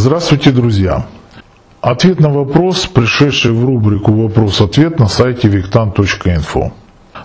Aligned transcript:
Здравствуйте, 0.00 0.52
друзья! 0.52 1.06
Ответ 1.80 2.20
на 2.20 2.28
вопрос, 2.28 2.86
пришедший 2.86 3.50
в 3.50 3.64
рубрику 3.64 4.12
«Вопрос-ответ» 4.12 5.00
на 5.00 5.08
сайте 5.08 5.48
виктан.инфо. 5.48 6.70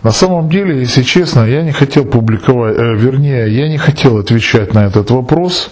На 0.01 0.11
самом 0.11 0.49
деле, 0.49 0.79
если 0.79 1.03
честно, 1.03 1.45
я 1.45 1.61
не 1.61 1.71
хотел 1.71 2.03
публиковать, 2.03 2.75
э, 2.75 2.95
вернее, 2.95 3.55
я 3.55 3.69
не 3.69 3.77
хотел 3.77 4.17
отвечать 4.17 4.73
на 4.73 4.87
этот 4.87 5.11
вопрос, 5.11 5.69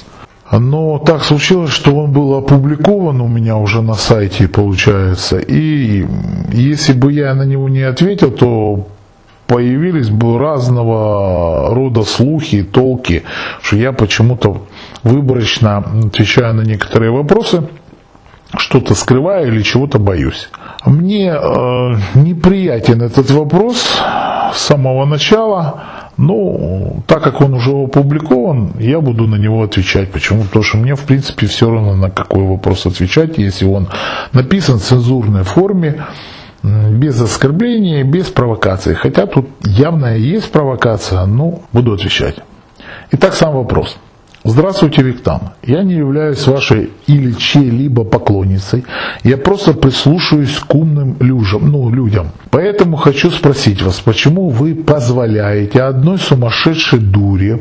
но 0.52 1.00
так 1.00 1.24
случилось, 1.24 1.72
что 1.72 1.96
он 1.96 2.12
был 2.12 2.36
опубликован 2.36 3.20
у 3.20 3.28
меня 3.28 3.58
уже 3.58 3.82
на 3.82 3.96
сайте, 3.96 4.48
получается, 4.48 5.40
и 5.40 6.06
если 6.54 6.94
бы 6.94 7.12
я 7.14 7.34
на 7.34 7.46
него 7.46 7.68
не 7.68 7.82
ответил, 7.82 8.30
то 8.30 8.88
появились 9.52 10.10
бы 10.10 10.40
разного 10.40 11.76
рода 11.76 12.04
слухи, 12.04 12.64
толки, 12.64 13.24
что 13.62 13.76
я 13.76 13.92
почему-то 13.92 14.66
выборочно 15.04 15.84
отвечаю 16.06 16.54
на 16.54 16.62
некоторые 16.62 17.12
вопросы, 17.12 17.64
что-то 18.58 18.96
скрываю 18.96 19.50
или 19.50 19.62
чего-то 19.62 20.00
боюсь. 20.00 20.50
Мне 20.86 21.34
э, 21.34 21.96
неприятен 22.16 23.02
этот 23.02 23.30
вопрос 23.32 24.00
с 24.54 24.58
самого 24.58 25.06
начала, 25.06 25.84
но 26.16 27.04
так 27.06 27.22
как 27.22 27.42
он 27.42 27.54
уже 27.54 27.72
опубликован, 27.72 28.72
я 28.80 29.02
буду 29.02 29.28
на 29.28 29.36
него 29.36 29.64
отвечать. 29.64 30.12
Почему? 30.12 30.44
Потому 30.44 30.64
что 30.64 30.78
мне, 30.78 30.96
в 30.96 31.02
принципе, 31.02 31.48
все 31.48 31.70
равно 31.70 31.96
на 31.96 32.10
какой 32.10 32.44
вопрос 32.44 32.86
отвечать, 32.86 33.38
если 33.38 33.66
он 33.66 33.90
написан 34.32 34.80
в 34.80 34.84
цензурной 34.84 35.44
форме, 35.44 36.06
без 36.64 37.20
оскорбления, 37.22 38.04
без 38.04 38.28
провокации. 38.28 38.94
Хотя 38.94 39.26
тут 39.26 39.48
явно 39.66 40.16
есть 40.18 40.52
провокация, 40.52 41.26
но 41.26 41.62
буду 41.74 41.94
отвечать. 41.94 42.36
Итак, 43.12 43.34
сам 43.34 43.54
вопрос. 43.54 43.98
Здравствуйте, 44.44 45.04
Виктан. 45.04 45.52
Я 45.62 45.84
не 45.84 45.94
являюсь 45.94 46.48
вашей 46.48 46.90
или 47.06 47.32
чьей-либо 47.34 48.04
поклонницей. 48.04 48.86
Я 49.24 49.38
просто 49.38 49.74
прислушиваюсь 49.74 50.58
к 50.58 50.74
умным 50.74 51.16
людям, 51.20 51.72
ну, 51.72 51.92
людям. 51.92 52.32
Поэтому 52.50 52.98
хочу 52.98 53.30
спросить 53.30 53.84
вас, 53.84 54.00
почему 54.00 54.50
вы 54.50 54.74
позволяете 54.74 55.84
одной 55.84 56.18
сумасшедшей 56.18 57.00
дуре 57.00 57.60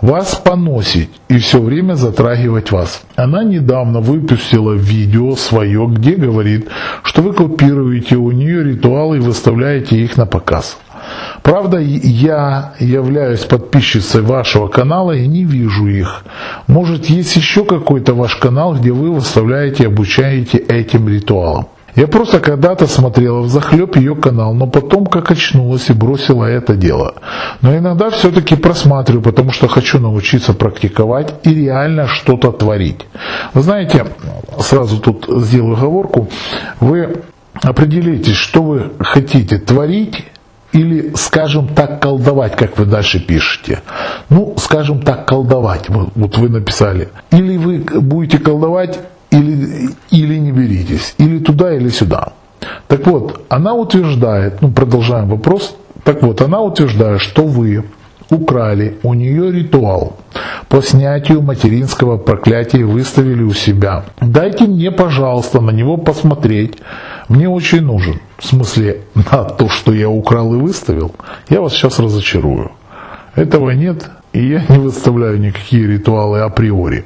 вас 0.00 0.34
поносить 0.34 1.10
и 1.28 1.38
все 1.38 1.60
время 1.60 1.94
затрагивать 1.94 2.70
вас. 2.72 3.02
Она 3.16 3.44
недавно 3.44 4.00
выпустила 4.00 4.72
видео 4.72 5.36
свое, 5.36 5.86
где 5.86 6.14
говорит, 6.14 6.68
что 7.02 7.22
вы 7.22 7.32
копируете 7.32 8.16
у 8.16 8.30
нее 8.30 8.64
ритуалы 8.64 9.18
и 9.18 9.20
выставляете 9.20 9.96
их 9.96 10.16
на 10.16 10.26
показ. 10.26 10.78
Правда, 11.42 11.78
я 11.78 12.74
являюсь 12.78 13.40
подписчицей 13.40 14.20
вашего 14.20 14.68
канала 14.68 15.12
и 15.12 15.26
не 15.26 15.44
вижу 15.44 15.86
их. 15.86 16.24
Может, 16.66 17.06
есть 17.06 17.36
еще 17.36 17.64
какой-то 17.64 18.14
ваш 18.14 18.36
канал, 18.36 18.74
где 18.74 18.92
вы 18.92 19.12
выставляете 19.12 19.84
и 19.84 19.86
обучаете 19.86 20.58
этим 20.58 21.08
ритуалам. 21.08 21.68
Я 21.96 22.06
просто 22.06 22.40
когда-то 22.40 22.86
смотрела 22.86 23.40
в 23.40 23.48
захлеб 23.48 23.96
ее 23.96 24.14
канал, 24.14 24.54
но 24.54 24.66
потом 24.66 25.06
как 25.06 25.30
очнулась 25.30 25.90
и 25.90 25.92
бросила 25.92 26.44
это 26.44 26.74
дело. 26.74 27.14
Но 27.60 27.76
иногда 27.76 28.10
все-таки 28.10 28.56
просматриваю, 28.56 29.22
потому 29.22 29.52
что 29.52 29.68
хочу 29.68 29.98
научиться 29.98 30.52
практиковать 30.52 31.34
и 31.42 31.54
реально 31.54 32.06
что-то 32.06 32.52
творить. 32.52 33.06
Вы 33.54 33.62
знаете, 33.62 34.06
сразу 34.58 34.98
тут 34.98 35.26
сделаю 35.28 35.76
оговорку, 35.76 36.28
вы 36.80 37.22
определитесь, 37.62 38.36
что 38.36 38.62
вы 38.62 38.92
хотите 39.00 39.58
творить 39.58 40.24
или, 40.72 41.12
скажем 41.16 41.68
так, 41.68 42.00
колдовать, 42.00 42.56
как 42.56 42.78
вы 42.78 42.84
дальше 42.84 43.18
пишете. 43.18 43.82
Ну, 44.28 44.54
скажем 44.56 45.02
так, 45.02 45.26
колдовать, 45.26 45.88
вот 45.88 46.38
вы 46.38 46.48
написали. 46.48 47.08
Или 47.32 47.56
вы 47.56 47.78
будете 47.78 48.38
колдовать 48.38 49.00
или, 49.30 49.90
или 50.10 50.38
не 50.38 50.52
беритесь, 50.52 51.14
или 51.18 51.38
туда, 51.38 51.74
или 51.74 51.88
сюда. 51.88 52.32
Так 52.88 53.06
вот, 53.06 53.44
она 53.48 53.74
утверждает, 53.74 54.60
ну 54.60 54.70
продолжаем 54.70 55.28
вопрос, 55.28 55.76
так 56.04 56.22
вот, 56.22 56.40
она 56.40 56.60
утверждает, 56.60 57.20
что 57.20 57.44
вы 57.44 57.84
украли 58.30 58.98
у 59.02 59.14
нее 59.14 59.50
ритуал 59.50 60.16
по 60.70 60.82
снятию 60.82 61.42
материнского 61.42 62.16
проклятия 62.16 62.84
выставили 62.84 63.42
у 63.42 63.52
себя. 63.52 64.04
Дайте 64.20 64.64
мне, 64.64 64.92
пожалуйста, 64.92 65.60
на 65.60 65.72
него 65.72 65.96
посмотреть. 65.96 66.78
Мне 67.28 67.48
очень 67.48 67.80
нужен. 67.80 68.20
В 68.38 68.46
смысле, 68.46 69.00
на 69.14 69.44
то, 69.44 69.68
что 69.68 69.92
я 69.92 70.08
украл 70.08 70.54
и 70.54 70.58
выставил, 70.58 71.12
я 71.48 71.60
вас 71.60 71.72
сейчас 71.72 71.98
разочарую. 71.98 72.70
Этого 73.34 73.70
нет, 73.70 74.10
и 74.32 74.46
я 74.46 74.64
не 74.68 74.78
выставляю 74.78 75.40
никакие 75.40 75.88
ритуалы 75.88 76.40
априори. 76.40 77.04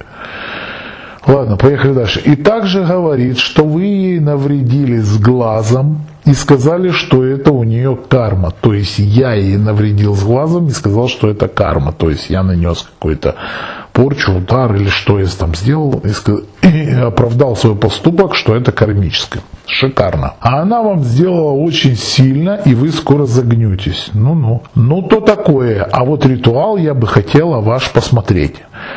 Ладно, 1.27 1.57
поехали 1.57 1.93
дальше. 1.93 2.21
И 2.21 2.37
также 2.37 2.85
говорит, 2.85 3.39
что 3.39 3.65
вы 3.65 3.85
ей 3.85 4.21
навредили 4.21 4.99
с 4.99 5.19
глазом 5.19 6.03
и 6.25 6.35
сказали, 6.35 6.91
что 6.91 7.25
это 7.25 7.53
у 7.53 7.65
нее 7.65 7.97
карма. 8.09 8.51
То 8.51 8.75
есть 8.75 8.99
я 8.99 9.33
ей 9.33 9.57
навредил 9.57 10.15
с 10.15 10.23
глазом 10.23 10.67
и 10.67 10.71
сказал, 10.71 11.09
что 11.09 11.31
это 11.31 11.49
карма. 11.49 11.93
То 11.93 12.11
есть 12.11 12.29
я 12.29 12.43
нанес 12.43 12.83
какой-то 12.83 13.37
порчу, 13.95 14.33
удар 14.33 14.75
или 14.75 14.89
что 14.89 15.19
я 15.19 15.27
там 15.27 15.55
сделал, 15.55 16.03
и 16.63 16.91
оправдал 16.91 17.57
свой 17.57 17.77
поступок, 17.77 18.35
что 18.35 18.55
это 18.55 18.73
кармическое. 18.73 19.43
Шикарно. 19.67 20.35
А 20.41 20.61
она 20.61 20.83
вам 20.83 21.03
сделала 21.03 21.53
очень 21.53 21.97
сильно, 21.97 22.61
и 22.67 22.75
вы 22.75 22.91
скоро 22.91 23.25
загнетесь. 23.25 24.11
Ну-ну. 24.13 24.63
Ну, 24.75 25.03
то 25.03 25.21
такое. 25.21 25.83
А 25.85 26.05
вот 26.05 26.27
ритуал 26.27 26.77
я 26.77 26.93
бы 26.93 27.07
хотела 27.07 27.61
ваш 27.61 27.91
посмотреть. 27.93 28.57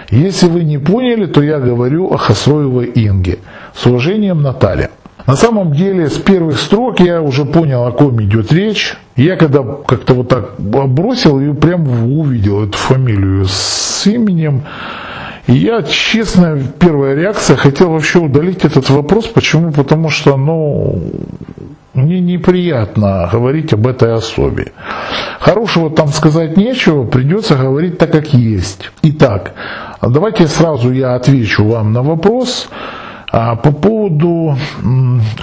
Если 0.09 0.47
вы 0.47 0.63
не 0.63 0.77
поняли, 0.77 1.27
то 1.27 1.41
я 1.41 1.59
говорю 1.59 2.11
о 2.11 2.17
Хасроевой 2.17 2.91
Инге. 2.95 3.37
С 3.73 3.85
уважением, 3.85 4.41
Наталья. 4.41 4.89
На 5.27 5.35
самом 5.35 5.73
деле, 5.73 6.09
с 6.09 6.17
первых 6.17 6.57
строк 6.57 7.01
я 7.01 7.21
уже 7.21 7.43
понял, 7.43 7.85
о 7.85 7.91
ком 7.91 8.23
идет 8.23 8.53
речь. 8.53 8.97
Я 9.17 9.35
когда 9.35 9.61
как-то 9.61 10.13
вот 10.13 10.29
так 10.29 10.57
бросил 10.57 11.39
и 11.41 11.53
прям 11.53 11.85
увидел 12.17 12.63
эту 12.63 12.77
фамилию 12.77 13.45
с 13.45 14.07
именем, 14.07 14.63
я, 15.47 15.83
честно, 15.83 16.57
первая 16.79 17.13
реакция, 17.15 17.57
хотел 17.57 17.91
вообще 17.91 18.19
удалить 18.19 18.63
этот 18.63 18.89
вопрос. 18.89 19.27
Почему? 19.27 19.71
Потому 19.71 20.09
что, 20.09 20.37
ну, 20.37 21.11
мне 21.93 22.21
неприятно 22.21 23.29
говорить 23.31 23.73
об 23.73 23.85
этой 23.87 24.13
особе. 24.13 24.71
Хорошего 25.39 25.89
там 25.89 26.09
сказать 26.09 26.55
нечего, 26.55 27.05
придется 27.05 27.55
говорить 27.55 27.97
так, 27.97 28.11
как 28.11 28.33
есть. 28.33 28.91
Итак, 29.03 29.53
давайте 30.01 30.47
сразу 30.47 30.91
я 30.91 31.15
отвечу 31.15 31.65
вам 31.65 31.91
на 31.91 32.01
вопрос. 32.01 32.69
А 33.39 33.55
по 33.55 33.71
поводу, 33.71 34.57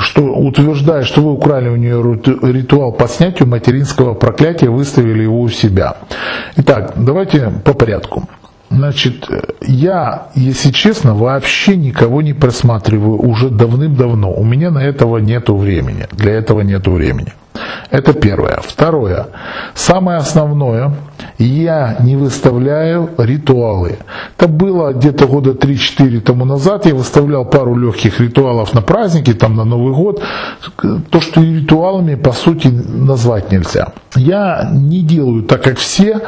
что 0.01 0.23
утверждает, 0.23 1.07
что 1.07 1.21
вы 1.21 1.31
украли 1.31 1.69
у 1.69 1.77
нее 1.77 2.03
ритуал 2.43 2.91
по 2.91 3.07
снятию 3.07 3.49
материнского 3.49 4.15
проклятия, 4.15 4.69
выставили 4.69 5.23
его 5.23 5.41
у 5.41 5.49
себя. 5.49 5.99
Итак, 6.57 6.95
давайте 6.97 7.53
по 7.65 7.73
порядку. 7.73 8.29
Значит, 8.69 9.29
я, 9.61 10.27
если 10.35 10.73
честно, 10.73 11.15
вообще 11.15 11.77
никого 11.77 12.21
не 12.21 12.33
просматриваю 12.33 13.17
уже 13.17 13.49
давным-давно. 13.49 14.33
У 14.33 14.43
меня 14.43 14.73
на 14.73 14.81
этого 14.81 15.19
нету 15.19 15.57
времени. 15.57 16.09
Для 16.11 16.33
этого 16.33 16.63
нету 16.63 16.91
времени. 16.91 17.33
Это 17.91 18.13
первое. 18.13 18.61
Второе. 18.63 19.27
Самое 19.75 20.19
основное, 20.19 20.93
я 21.39 21.97
не 22.01 22.17
выставляю 22.17 23.11
ритуалы. 23.19 23.99
Это 24.37 24.49
было 24.49 24.93
где-то 24.93 25.27
года 25.27 25.53
3-4 25.53 26.21
тому 26.21 26.45
назад. 26.45 26.87
Я 26.87 26.95
выставлял 26.95 27.45
пару 27.45 27.77
легких 27.77 28.21
ритуалов 28.21 28.75
на 28.75 28.83
праздники, 28.83 29.33
там 29.33 29.57
на 29.57 29.65
Новый 29.65 29.95
год. 29.95 30.23
То, 31.11 31.21
что 31.21 31.41
и 31.41 31.61
ритуалами, 31.61 32.17
по 32.17 32.33
сути, 32.33 32.69
назвать 32.69 33.53
нельзя. 33.53 33.93
Я 34.17 34.69
не 34.73 35.03
делаю 35.03 35.43
так, 35.43 35.63
как 35.63 35.79
все. 35.79 36.21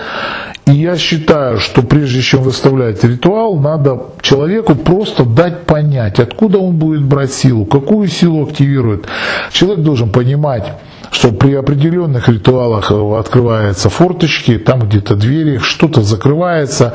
И 0.67 0.73
я 0.73 0.97
считаю, 0.97 1.59
что 1.59 1.83
прежде 1.83 2.23
чем 2.23 2.43
выставлять 2.43 3.05
ритуал, 3.05 3.57
надо 3.57 4.01
человеку 4.21 4.75
просто 4.75 5.25
дать 5.25 5.63
понять, 5.63 6.19
откуда 6.19 6.59
он 6.59 6.75
будет 6.75 7.05
брать 7.05 7.33
силу, 7.33 7.65
какую 7.65 8.09
силу 8.09 8.45
активирует. 8.45 9.07
Человек 9.53 9.85
должен 9.85 10.11
понимать, 10.11 10.73
что 11.11 11.33
при 11.33 11.55
определенных 11.55 12.29
ритуалах 12.29 12.91
открываются 12.91 13.89
форточки, 13.89 14.59
там 14.59 14.81
где-то 14.81 15.17
двери, 15.17 15.59
что-то 15.59 16.03
закрывается, 16.03 16.95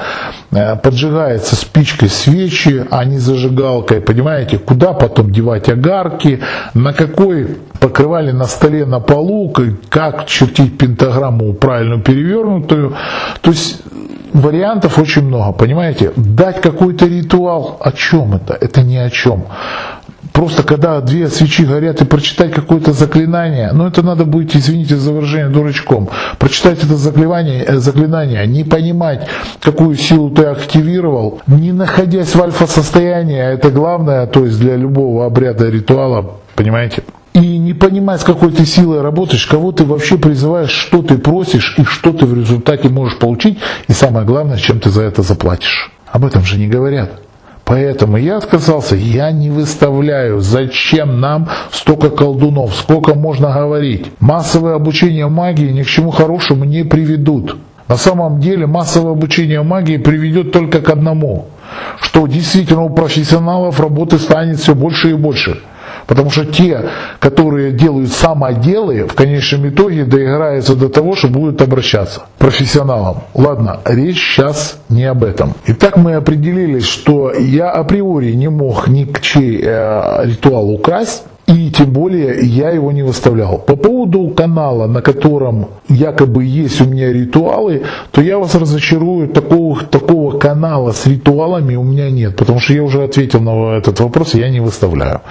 э, 0.52 0.76
поджигается 0.76 1.56
спичкой 1.56 2.10
свечи, 2.10 2.86
а 2.90 3.06
не 3.06 3.18
зажигалкой, 3.18 4.02
понимаете, 4.02 4.58
куда 4.58 4.94
потом 4.94 5.32
девать 5.32 5.70
огарки, 5.70 6.40
на 6.74 6.94
какой 6.94 7.58
покрывали 7.80 8.32
на 8.32 8.46
столе 8.46 8.86
на 8.86 9.00
полу, 9.00 9.54
как 9.90 10.26
чертить 10.28 10.78
пентаграмму 10.78 11.54
правильно 11.54 12.00
перевернутую. 12.00 12.96
То 13.42 13.52
есть 13.52 13.82
вариантов 14.34 14.98
очень 14.98 15.24
много, 15.24 15.52
понимаете? 15.54 16.12
Дать 16.16 16.62
какой-то 16.62 17.08
ритуал, 17.08 17.78
о 17.80 17.92
чем 17.92 18.36
это? 18.36 18.54
Это 18.54 18.84
ни 18.84 18.96
о 18.96 19.10
чем. 19.10 19.46
Просто 20.32 20.64
когда 20.64 21.00
две 21.02 21.28
свечи 21.28 21.66
горят 21.66 22.02
и 22.02 22.06
прочитать 22.06 22.52
какое-то 22.52 22.94
заклинание, 22.94 23.72
ну 23.74 23.88
это 23.88 24.04
надо 24.04 24.26
быть, 24.26 24.56
извините 24.56 24.96
за 24.96 25.12
выражение, 25.12 25.50
дурачком. 25.50 26.10
Прочитать 26.40 26.84
это 26.84 26.96
заклинание, 26.96 27.64
э, 27.64 27.78
заклинание, 27.78 28.46
не 28.48 28.64
понимать, 28.64 29.28
какую 29.60 29.96
силу 29.96 30.30
ты 30.30 30.46
активировал, 30.46 31.42
не 31.48 31.72
находясь 31.72 32.36
в 32.36 32.42
альфа-состоянии, 32.42 33.40
а 33.40 33.52
это 33.52 33.70
главное, 33.70 34.28
то 34.28 34.46
есть 34.46 34.60
для 34.60 34.76
любого 34.76 35.26
обряда 35.26 35.70
ритуала, 35.70 36.38
понимаете? 36.56 37.04
И 37.34 37.58
не 37.58 37.74
понимать, 37.74 38.22
с 38.22 38.24
какой 38.26 38.52
ты 38.52 38.66
силой 38.66 39.02
работаешь, 39.02 39.46
кого 39.46 39.72
ты 39.72 39.86
вообще 39.86 40.18
призываешь, 40.18 40.72
что 40.72 41.02
ты 41.02 41.18
просишь 41.18 41.76
и 41.78 41.86
что 41.86 42.12
ты 42.12 42.26
в 42.26 42.36
результате 42.38 42.90
можешь 42.90 43.18
получить, 43.20 43.58
и 43.88 43.94
самое 43.94 44.26
главное, 44.26 44.58
чем 44.58 44.80
ты 44.80 44.90
за 44.90 45.04
это 45.04 45.22
заплатишь. 45.22 45.92
Об 46.12 46.26
этом 46.26 46.44
же 46.44 46.58
не 46.58 46.68
говорят. 46.68 47.22
Поэтому 47.66 48.18
я 48.18 48.38
отказался, 48.38 48.96
я 48.96 49.32
не 49.32 49.50
выставляю, 49.50 50.42
зачем 50.42 51.20
нам 51.20 51.50
столько 51.72 52.10
колдунов, 52.10 52.76
сколько 52.76 53.14
можно 53.14 53.52
говорить. 53.54 54.12
Массовое 54.20 54.76
обучение 54.76 55.28
магии 55.28 55.72
ни 55.72 55.84
к 55.84 55.88
чему 55.88 56.12
хорошему 56.12 56.66
не 56.66 56.84
приведут. 56.84 57.58
На 57.88 57.98
самом 57.98 58.40
деле 58.40 58.68
массовое 58.68 59.12
обучение 59.12 59.64
магии 59.64 59.98
приведет 59.98 60.52
только 60.52 60.82
к 60.82 60.90
одному, 60.90 61.48
что 62.02 62.26
действительно 62.28 62.84
у 62.84 62.90
профессионалов 62.90 63.80
работы 63.80 64.18
станет 64.18 64.60
все 64.60 64.74
больше 64.76 65.12
и 65.12 65.14
больше. 65.14 65.60
Потому 66.12 66.30
что 66.30 66.44
те, 66.44 66.90
которые 67.20 67.72
делают 67.72 68.12
самоделы, 68.12 69.08
в 69.08 69.14
конечном 69.14 69.70
итоге 69.70 70.04
доиграются 70.04 70.76
до 70.76 70.90
того, 70.90 71.16
что 71.16 71.30
будут 71.30 71.62
обращаться 71.62 72.20
к 72.20 72.24
профессионалам. 72.38 73.20
Ладно, 73.34 73.80
речь 73.86 74.20
сейчас 74.20 74.78
не 74.90 75.06
об 75.06 75.24
этом. 75.24 75.54
Итак, 75.68 75.96
мы 75.96 76.16
определились, 76.16 76.84
что 76.84 77.32
я 77.32 77.72
априори 77.72 78.34
не 78.34 78.50
мог 78.50 78.90
ни 78.90 79.06
к 79.06 79.22
чей 79.22 79.62
э, 79.64 80.26
ритуал 80.26 80.70
украсть, 80.72 81.24
и 81.52 81.70
тем 81.72 81.92
более 81.92 82.46
я 82.46 82.70
его 82.70 82.92
не 82.92 83.04
выставлял. 83.04 83.58
По 83.58 83.76
поводу 83.76 84.30
канала, 84.30 84.88
на 84.88 85.02
котором 85.02 85.68
якобы 85.88 86.44
есть 86.44 86.82
у 86.82 86.86
меня 86.86 87.12
ритуалы, 87.12 87.84
то 88.12 88.22
я 88.22 88.38
вас 88.38 88.56
разочарую, 88.56 89.28
такого, 89.28 89.84
такого 89.84 90.38
канала 90.38 90.92
с 90.92 91.06
ритуалами 91.06 91.76
у 91.76 91.84
меня 91.84 92.10
нет, 92.10 92.36
потому 92.36 92.60
что 92.60 92.74
я 92.74 92.84
уже 92.84 93.04
ответил 93.04 93.42
на 93.42 93.78
этот 93.78 94.00
вопрос, 94.00 94.34
я 94.34 94.50
не 94.50 94.60
выставляю. 94.60 95.22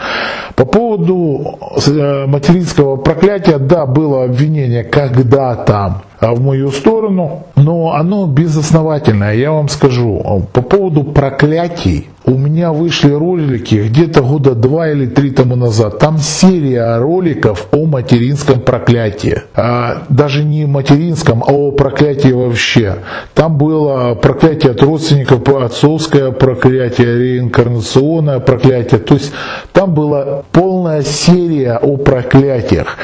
По 0.56 0.64
поводу 0.64 1.58
э, 1.86 2.26
материнского 2.26 2.96
проклятия, 2.96 3.58
да, 3.58 3.86
было 3.86 4.24
обвинение 4.24 4.84
когда-то 4.84 6.02
в 6.20 6.40
мою 6.40 6.70
сторону, 6.70 7.44
но 7.56 7.92
оно 7.94 8.26
безосновательное, 8.26 9.34
я 9.34 9.52
вам 9.52 9.68
скажу. 9.68 10.46
По 10.52 10.62
поводу 10.62 11.04
проклятий, 11.04 12.08
у 12.26 12.36
меня 12.36 12.72
вышли 12.72 13.10
ролики 13.10 13.86
где-то 13.88 14.22
года 14.22 14.54
два 14.54 14.90
или 14.90 15.06
три 15.06 15.30
тому 15.30 15.56
назад. 15.56 15.98
Там 15.98 16.18
серия 16.18 16.98
роликов 16.98 17.66
о 17.72 17.86
материнском 17.86 18.60
проклятии. 18.60 19.42
А, 19.54 20.02
даже 20.10 20.44
не 20.44 20.66
материнском, 20.66 21.42
а 21.42 21.50
о 21.50 21.72
проклятии 21.72 22.32
вообще. 22.32 22.96
Там 23.34 23.56
было 23.56 24.14
проклятие 24.14 24.72
от 24.72 24.82
родственников, 24.82 25.48
отцовское 25.48 26.30
проклятие, 26.30 27.18
реинкарнационное 27.18 28.40
проклятие. 28.40 29.00
То 29.00 29.14
есть 29.14 29.32
там 29.72 29.94
была 29.94 30.42
полная 30.52 31.02
серия 31.02 31.78
о 31.78 31.96
проклятиях. 31.96 32.98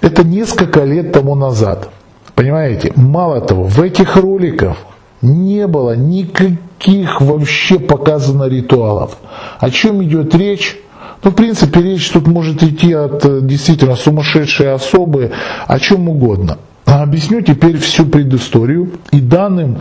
Это 0.00 0.24
несколько 0.24 0.84
лет 0.84 1.12
тому 1.12 1.34
назад. 1.34 1.88
Понимаете? 2.34 2.92
Мало 2.96 3.40
того, 3.40 3.64
в 3.64 3.80
этих 3.80 4.16
роликах 4.16 4.76
не 5.22 5.66
было 5.66 5.96
никаких 5.96 7.20
вообще 7.20 7.78
показано 7.78 8.44
ритуалов. 8.44 9.16
О 9.58 9.70
чем 9.70 10.02
идет 10.02 10.34
речь? 10.34 10.78
Ну, 11.22 11.30
в 11.30 11.34
принципе, 11.34 11.80
речь 11.80 12.10
тут 12.10 12.26
может 12.26 12.62
идти 12.62 12.92
от 12.92 13.24
э, 13.24 13.40
действительно 13.40 13.96
сумасшедшей 13.96 14.74
особы, 14.74 15.32
о 15.66 15.78
чем 15.78 16.08
угодно. 16.08 16.58
Объясню 16.84 17.40
теперь 17.40 17.78
всю 17.78 18.04
предысторию 18.04 18.90
и 19.10 19.20
данным 19.20 19.80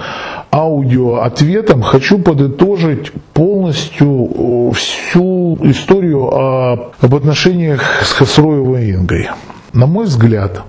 аудиоответом 0.52 1.82
хочу 1.82 2.18
подытожить 2.20 3.12
полностью 3.34 4.72
всю 4.74 5.58
историю 5.64 6.30
об 7.02 7.14
отношениях 7.14 7.82
с 8.04 8.14
Хасроевой 8.14 8.92
Ингой. 8.92 9.30
На 9.74 9.86
мой 9.86 10.06
взгляд, 10.06 10.64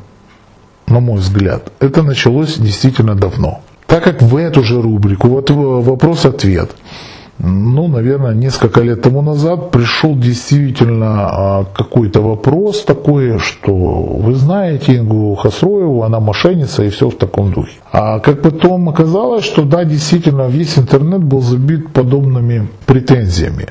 на 0.94 1.00
мой 1.00 1.18
взгляд, 1.18 1.72
это 1.80 2.02
началось 2.02 2.58
действительно 2.58 3.14
давно. 3.14 3.60
Так 3.86 4.04
как 4.04 4.22
в 4.22 4.36
эту 4.36 4.62
же 4.62 4.80
рубрику, 4.82 5.28
вот 5.28 5.50
вопрос-ответ, 5.50 6.70
ну, 7.38 7.88
наверное, 7.88 8.34
несколько 8.34 8.80
лет 8.80 9.02
тому 9.02 9.22
назад 9.22 9.70
пришел 9.70 10.16
действительно 10.16 11.06
а, 11.06 11.64
какой-то 11.64 12.20
вопрос 12.22 12.84
такой, 12.84 13.38
что 13.38 13.74
вы 13.74 14.34
знаете 14.34 14.96
Ингу 14.96 15.34
Хасроеву, 15.34 16.04
она 16.04 16.20
мошенница 16.20 16.84
и 16.84 16.88
все 16.88 17.08
в 17.08 17.16
таком 17.16 17.52
духе. 17.52 17.72
А 17.92 18.20
как 18.20 18.42
потом 18.42 18.88
оказалось, 18.88 19.44
что 19.44 19.64
да, 19.64 19.84
действительно, 19.84 20.48
весь 20.48 20.78
интернет 20.78 21.24
был 21.24 21.40
забит 21.40 21.92
подобными 21.92 22.68
претензиями. 22.86 23.66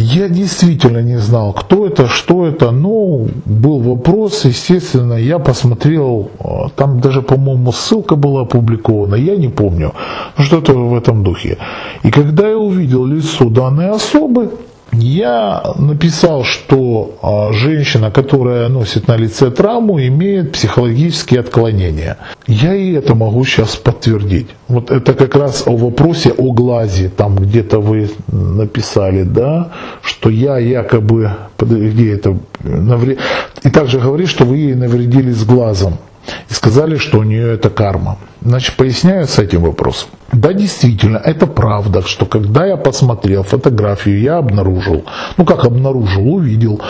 Я 0.00 0.28
действительно 0.28 1.02
не 1.02 1.18
знал, 1.18 1.52
кто 1.52 1.84
это, 1.86 2.06
что 2.06 2.46
это, 2.46 2.70
но 2.70 3.26
был 3.44 3.80
вопрос, 3.80 4.44
естественно, 4.44 5.14
я 5.14 5.40
посмотрел, 5.40 6.30
а, 6.38 6.68
там 6.76 7.00
даже, 7.00 7.20
по-моему, 7.20 7.72
ссылка 7.72 8.14
была 8.14 8.42
опубликована, 8.42 9.16
я 9.16 9.36
не 9.36 9.48
помню, 9.48 9.92
что-то 10.38 10.72
в 10.74 10.94
этом 10.94 11.24
духе. 11.24 11.58
И 12.04 12.12
когда 12.12 12.48
я 12.48 12.56
увидел 12.56 13.04
лицо 13.06 13.50
данной 13.50 13.90
особы, 13.90 14.50
я 14.92 15.62
написал, 15.76 16.44
что 16.44 17.18
а, 17.22 17.52
женщина, 17.52 18.10
которая 18.10 18.68
носит 18.68 19.06
на 19.08 19.16
лице 19.16 19.50
травму, 19.50 20.00
имеет 20.00 20.52
психологические 20.52 21.40
отклонения. 21.40 22.16
Я 22.46 22.74
и 22.74 22.92
это 22.92 23.14
могу 23.14 23.44
сейчас 23.44 23.76
подтвердить. 23.76 24.48
Вот 24.66 24.90
это 24.90 25.14
как 25.14 25.34
раз 25.34 25.64
о 25.66 25.76
вопросе 25.76 26.30
о 26.30 26.52
глазе. 26.52 27.10
Там 27.10 27.36
где-то 27.36 27.80
вы 27.80 28.10
написали, 28.28 29.24
да, 29.24 29.72
что 30.02 30.30
я 30.30 30.58
якобы, 30.58 31.32
где 31.58 32.14
это, 32.14 32.36
и 33.62 33.70
также 33.70 33.98
говорит, 33.98 34.28
что 34.28 34.44
вы 34.44 34.56
ей 34.56 34.74
навредили 34.74 35.32
с 35.32 35.44
глазом. 35.44 35.98
И 36.50 36.54
сказали, 36.54 36.96
что 36.96 37.18
у 37.18 37.22
нее 37.22 37.54
это 37.54 37.70
карма. 37.70 38.18
Значит, 38.42 38.76
поясняю 38.76 39.26
с 39.26 39.38
этим 39.38 39.62
вопросом. 39.62 40.08
Да, 40.32 40.52
действительно, 40.52 41.16
это 41.16 41.46
правда, 41.46 42.02
что 42.02 42.26
когда 42.26 42.66
я 42.66 42.76
посмотрел 42.76 43.44
фотографию, 43.44 44.20
я 44.20 44.36
обнаружил, 44.36 45.04
ну 45.38 45.46
как 45.46 45.64
обнаружил, 45.64 46.34
увидел, 46.34 46.82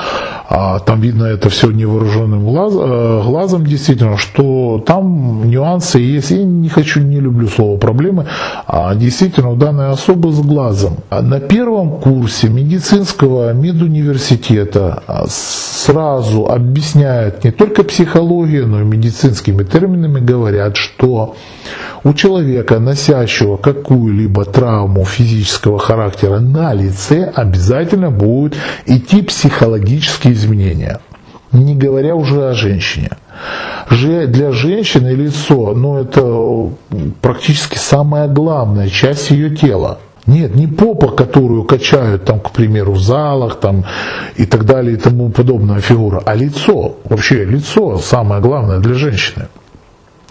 а, 0.50 0.80
там 0.80 1.00
видно 1.00 1.26
это 1.26 1.48
все 1.48 1.70
невооруженным 1.70 2.44
глаз, 2.44 2.72
э, 2.74 3.22
глазом 3.24 3.64
действительно, 3.64 4.16
что 4.16 4.82
там 4.84 5.48
нюансы 5.48 6.00
есть, 6.00 6.32
я 6.32 6.42
не 6.42 6.68
хочу, 6.68 7.00
не 7.00 7.20
люблю 7.20 7.46
слово 7.46 7.78
проблемы, 7.78 8.26
а 8.66 8.96
действительно 8.96 9.50
у 9.50 9.56
данной 9.56 9.90
особы 9.90 10.32
с 10.32 10.40
глазом. 10.40 10.96
На 11.10 11.38
первом 11.38 12.00
курсе 12.00 12.48
медицинского 12.48 13.52
медуниверситета 13.52 15.04
а, 15.06 15.26
сразу 15.28 16.46
объясняют 16.46 17.44
не 17.44 17.52
только 17.52 17.84
психологию, 17.84 18.66
но 18.66 18.80
и 18.80 18.84
медицинскими 18.84 19.62
терминами 19.62 20.18
говорят, 20.18 20.76
что 20.76 21.36
у 22.04 22.14
человека, 22.14 22.78
носящего 22.78 23.27
какую-либо 23.56 24.44
травму 24.44 25.04
физического 25.04 25.78
характера 25.78 26.40
на 26.40 26.74
лице, 26.74 27.24
обязательно 27.34 28.10
будут 28.10 28.56
идти 28.86 29.22
психологические 29.22 30.32
изменения. 30.34 31.00
Не 31.52 31.74
говоря 31.74 32.14
уже 32.14 32.48
о 32.48 32.54
женщине. 32.54 33.10
Для 33.90 34.52
женщины 34.52 35.08
лицо, 35.08 35.72
ну 35.74 35.98
это 35.98 36.70
практически 37.20 37.78
самая 37.78 38.28
главная 38.28 38.88
часть 38.88 39.30
ее 39.30 39.56
тела. 39.56 39.98
Нет, 40.26 40.54
не 40.54 40.66
попа, 40.66 41.08
которую 41.08 41.64
качают, 41.64 42.26
там, 42.26 42.40
к 42.40 42.50
примеру, 42.50 42.92
в 42.92 43.00
залах 43.00 43.60
там, 43.60 43.84
и 44.36 44.44
так 44.44 44.64
далее 44.66 44.94
и 44.94 44.96
тому 45.00 45.30
подобная 45.30 45.80
фигура, 45.80 46.22
а 46.26 46.34
лицо. 46.34 46.96
Вообще 47.04 47.46
лицо 47.46 47.96
самое 47.96 48.42
главное 48.42 48.78
для 48.78 48.92
женщины. 48.92 49.46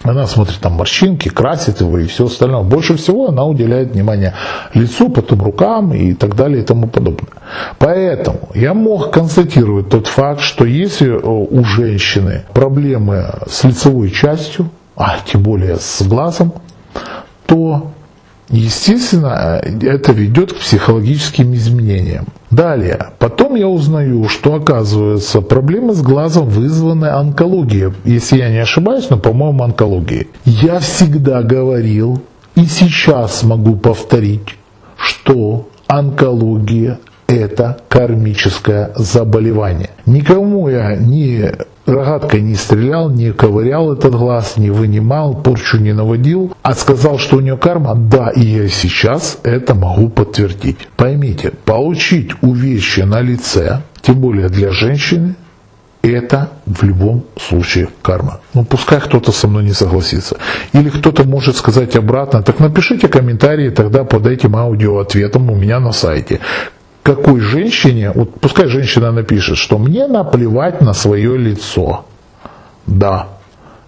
Она 0.04 0.26
смотрит 0.26 0.58
там 0.60 0.74
морщинки, 0.74 1.28
красит 1.28 1.80
его 1.80 1.98
и 1.98 2.06
все 2.06 2.26
остальное. 2.26 2.62
Больше 2.62 2.96
всего 2.96 3.28
она 3.28 3.44
уделяет 3.44 3.92
внимание 3.92 4.32
лицу, 4.72 5.08
потом 5.08 5.42
рукам 5.42 5.92
и 5.92 6.14
так 6.14 6.36
далее 6.36 6.62
и 6.62 6.64
тому 6.64 6.86
подобное. 6.86 7.32
Поэтому 7.78 8.48
я 8.54 8.74
мог 8.74 9.10
констатировать 9.10 9.88
тот 9.88 10.06
факт, 10.06 10.40
что 10.40 10.64
если 10.64 11.10
э, 11.10 11.20
у 11.20 11.64
женщины 11.64 12.44
проблемы 12.52 13.26
с 13.48 13.64
лицевой 13.64 14.10
частью, 14.10 14.70
а 14.96 15.16
тем 15.26 15.42
более 15.42 15.78
с 15.78 16.02
глазом, 16.02 16.52
то 17.46 17.90
Естественно, 18.50 19.60
это 19.82 20.12
ведет 20.12 20.52
к 20.52 20.56
психологическим 20.56 21.54
изменениям. 21.54 22.26
Далее, 22.50 23.10
потом 23.18 23.56
я 23.56 23.68
узнаю, 23.68 24.28
что 24.28 24.54
оказывается 24.54 25.42
проблемы 25.42 25.94
с 25.94 26.00
глазом 26.00 26.48
вызваны 26.48 27.06
онкологией. 27.06 27.92
Если 28.04 28.38
я 28.38 28.48
не 28.48 28.58
ошибаюсь, 28.58 29.10
но 29.10 29.18
по-моему 29.18 29.64
онкологией. 29.64 30.28
Я 30.44 30.78
всегда 30.80 31.42
говорил 31.42 32.22
и 32.54 32.64
сейчас 32.64 33.42
могу 33.42 33.76
повторить, 33.76 34.56
что 34.96 35.68
онкология 35.86 36.98
это 37.26 37.78
кармическое 37.88 38.92
заболевание. 38.96 39.90
Никому 40.06 40.68
я 40.68 40.96
не 40.96 41.52
рогаткой 41.88 42.42
не 42.42 42.54
стрелял, 42.54 43.10
не 43.10 43.32
ковырял 43.32 43.92
этот 43.92 44.14
глаз, 44.14 44.56
не 44.56 44.70
вынимал, 44.70 45.34
порчу 45.34 45.78
не 45.78 45.92
наводил, 45.92 46.52
а 46.62 46.74
сказал, 46.74 47.18
что 47.18 47.36
у 47.36 47.40
нее 47.40 47.56
карма, 47.56 47.94
да, 47.94 48.30
и 48.30 48.42
я 48.42 48.68
сейчас 48.68 49.38
это 49.42 49.74
могу 49.74 50.08
подтвердить. 50.08 50.88
Поймите, 50.96 51.52
получить 51.64 52.30
увечье 52.42 53.04
на 53.04 53.20
лице, 53.20 53.82
тем 54.02 54.20
более 54.20 54.48
для 54.48 54.70
женщины, 54.70 55.34
это 56.02 56.50
в 56.66 56.82
любом 56.84 57.24
случае 57.36 57.88
карма. 58.02 58.40
Ну, 58.54 58.64
пускай 58.64 59.00
кто-то 59.00 59.32
со 59.32 59.48
мной 59.48 59.64
не 59.64 59.72
согласится. 59.72 60.36
Или 60.72 60.90
кто-то 60.90 61.24
может 61.24 61.56
сказать 61.56 61.96
обратно, 61.96 62.42
так 62.42 62.60
напишите 62.60 63.08
комментарии 63.08 63.70
тогда 63.70 64.04
под 64.04 64.26
этим 64.26 64.56
аудиоответом 64.56 65.50
у 65.50 65.56
меня 65.56 65.80
на 65.80 65.92
сайте 65.92 66.40
какой 67.02 67.40
женщине, 67.40 68.12
вот 68.14 68.40
пускай 68.40 68.68
женщина 68.68 69.12
напишет, 69.12 69.56
что 69.56 69.78
мне 69.78 70.06
наплевать 70.06 70.80
на 70.80 70.92
свое 70.92 71.36
лицо. 71.36 72.06
Да, 72.86 73.28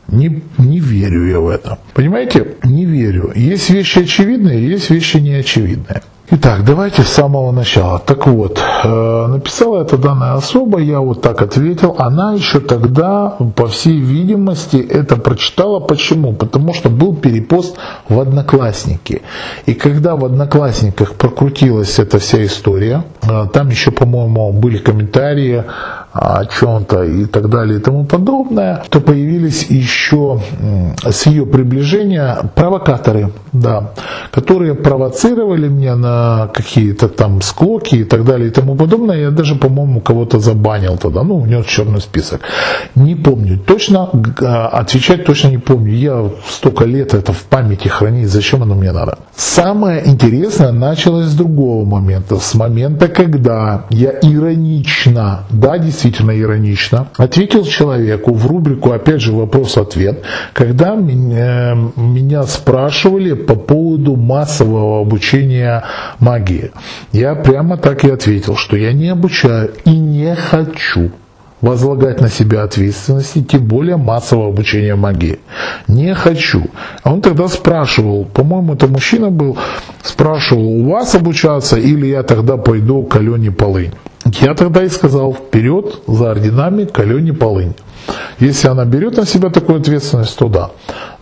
не, 0.08 0.42
не 0.58 0.80
верю 0.80 1.26
я 1.26 1.40
в 1.40 1.48
это. 1.48 1.78
Понимаете, 1.94 2.56
не 2.64 2.84
верю. 2.84 3.32
Есть 3.34 3.70
вещи 3.70 4.00
очевидные, 4.00 4.66
есть 4.66 4.90
вещи 4.90 5.18
неочевидные. 5.18 6.02
Итак, 6.32 6.64
давайте 6.64 7.02
с 7.02 7.08
самого 7.08 7.50
начала. 7.50 7.98
Так 7.98 8.28
вот, 8.28 8.60
э, 8.84 9.26
написала 9.26 9.82
это 9.82 9.96
данная 9.98 10.34
особа, 10.34 10.78
я 10.78 11.00
вот 11.00 11.22
так 11.22 11.42
ответил. 11.42 11.96
Она 11.98 12.34
еще 12.34 12.60
тогда, 12.60 13.36
по 13.56 13.66
всей 13.66 13.98
видимости, 13.98 14.76
это 14.76 15.16
прочитала. 15.16 15.80
Почему? 15.80 16.32
Потому 16.32 16.72
что 16.72 16.88
был 16.88 17.16
перепост 17.16 17.76
в 18.08 18.20
Одноклассники. 18.20 19.22
И 19.66 19.74
когда 19.74 20.14
в 20.14 20.24
Одноклассниках 20.24 21.14
прокрутилась 21.14 21.98
эта 21.98 22.20
вся 22.20 22.44
история, 22.44 23.02
э, 23.22 23.46
там 23.52 23.68
еще, 23.68 23.90
по-моему, 23.90 24.52
были 24.52 24.78
комментарии 24.78 25.64
о 26.12 26.44
чем-то 26.44 27.04
и 27.04 27.24
так 27.26 27.48
далее 27.48 27.78
и 27.78 27.82
тому 27.82 28.04
подобное, 28.04 28.82
то 28.88 29.00
появились 29.00 29.66
еще 29.70 30.40
с 31.04 31.26
ее 31.26 31.46
приближения 31.46 32.50
провокаторы, 32.54 33.30
да, 33.52 33.92
которые 34.32 34.74
провоцировали 34.74 35.68
меня 35.68 35.96
на 35.96 36.48
какие-то 36.52 37.08
там 37.08 37.40
склоки 37.42 37.96
и 37.96 38.04
так 38.04 38.24
далее 38.24 38.48
и 38.48 38.50
тому 38.50 38.74
подобное. 38.74 39.20
Я 39.20 39.30
даже, 39.30 39.54
по-моему, 39.54 40.00
кого-то 40.00 40.40
забанил 40.40 40.96
тогда, 40.96 41.22
ну, 41.22 41.38
внес 41.38 41.66
черный 41.66 42.00
список. 42.00 42.40
Не 42.94 43.14
помню 43.14 43.58
точно, 43.58 44.08
а, 44.42 44.68
отвечать 44.68 45.24
точно 45.24 45.48
не 45.48 45.58
помню. 45.58 45.92
Я 45.92 46.30
столько 46.48 46.84
лет 46.84 47.14
это 47.14 47.32
в 47.32 47.42
памяти 47.44 47.88
хранить, 47.88 48.28
зачем 48.28 48.62
оно 48.62 48.74
мне 48.74 48.92
надо? 48.92 49.18
Самое 49.36 50.06
интересное 50.06 50.72
началось 50.72 51.26
с 51.26 51.34
другого 51.34 51.84
момента, 51.84 52.36
с 52.36 52.54
момента, 52.54 53.08
когда 53.08 53.84
я 53.90 54.10
иронично, 54.22 55.44
да, 55.50 55.78
действительно, 55.78 55.99
действительно 56.00 56.38
иронично, 56.38 57.08
ответил 57.16 57.64
человеку 57.64 58.32
в 58.32 58.46
рубрику, 58.46 58.92
опять 58.92 59.20
же, 59.20 59.32
вопрос-ответ, 59.32 60.22
когда 60.54 60.94
меня, 60.94 61.76
меня 61.96 62.44
спрашивали 62.44 63.34
по 63.34 63.54
поводу 63.54 64.16
массового 64.16 65.02
обучения 65.02 65.84
магии. 66.18 66.70
Я 67.12 67.34
прямо 67.34 67.76
так 67.76 68.04
и 68.04 68.10
ответил, 68.10 68.56
что 68.56 68.76
я 68.76 68.94
не 68.94 69.08
обучаю 69.08 69.72
и 69.84 69.90
не 69.90 70.34
хочу 70.34 71.10
возлагать 71.60 72.22
на 72.22 72.30
себя 72.30 72.62
ответственности, 72.62 73.42
тем 73.42 73.66
более 73.66 73.98
массового 73.98 74.48
обучения 74.48 74.94
магии. 74.94 75.38
Не 75.86 76.14
хочу. 76.14 76.68
А 77.02 77.12
он 77.12 77.20
тогда 77.20 77.48
спрашивал, 77.48 78.24
по-моему, 78.24 78.72
это 78.72 78.86
мужчина 78.86 79.28
был, 79.28 79.58
спрашивал, 80.02 80.66
у 80.66 80.90
вас 80.90 81.14
обучаться 81.14 81.76
или 81.76 82.06
я 82.06 82.22
тогда 82.22 82.56
пойду 82.56 83.02
к 83.02 83.16
Алене 83.16 83.50
Полынь. 83.50 83.92
Я 84.24 84.54
тогда 84.54 84.84
и 84.84 84.88
сказал, 84.88 85.34
вперед 85.34 86.02
за 86.06 86.30
орденами 86.30 86.84
к 86.84 86.98
Алене 86.98 87.32
Полынь. 87.32 87.74
Если 88.38 88.68
она 88.68 88.84
берет 88.84 89.16
на 89.16 89.26
себя 89.26 89.50
такую 89.50 89.80
ответственность, 89.80 90.36
то 90.36 90.48
да. 90.48 90.70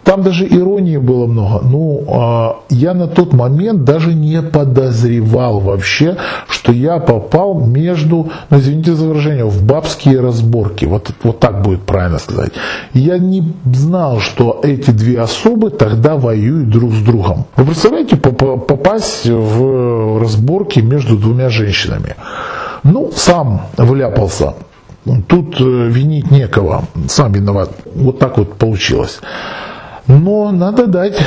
Там 0.04 0.22
даже 0.22 0.46
иронии 0.46 0.96
было 0.96 1.26
много. 1.26 1.60
Ну, 1.64 2.04
а, 2.08 2.60
я 2.70 2.94
на 2.94 3.08
тот 3.08 3.34
момент 3.34 3.84
даже 3.84 4.14
не 4.14 4.40
подозревал 4.40 5.60
вообще, 5.60 6.16
что 6.48 6.72
я 6.72 6.98
попал 6.98 7.60
между, 7.66 8.30
ну, 8.48 8.58
извините 8.58 8.94
за 8.94 9.06
выражение, 9.06 9.44
в 9.44 9.62
бабские 9.64 10.20
разборки. 10.20 10.86
Вот, 10.86 11.10
вот 11.22 11.40
так 11.40 11.62
будет 11.62 11.82
правильно 11.82 12.18
сказать. 12.18 12.52
Я 12.94 13.18
не 13.18 13.52
знал, 13.74 14.20
что 14.20 14.60
эти 14.62 14.92
две 14.92 15.20
особы 15.20 15.70
тогда 15.70 16.16
воюют 16.16 16.70
друг 16.70 16.92
с 16.92 17.02
другом. 17.02 17.44
Вы 17.56 17.66
представляете, 17.66 18.16
попасть 18.16 19.26
в 19.26 20.22
разборки 20.22 20.80
между 20.80 21.18
двумя 21.18 21.50
женщинами? 21.50 22.14
Ну, 22.82 23.10
сам 23.14 23.62
вляпался. 23.76 24.54
Тут 25.26 25.60
э, 25.60 25.64
винить 25.88 26.30
некого, 26.30 26.84
сам 27.08 27.32
виноват. 27.32 27.70
Вот 27.94 28.18
так 28.18 28.38
вот 28.38 28.54
получилось. 28.58 29.20
Но 30.08 30.52
надо 30.52 30.86
дать 30.86 31.20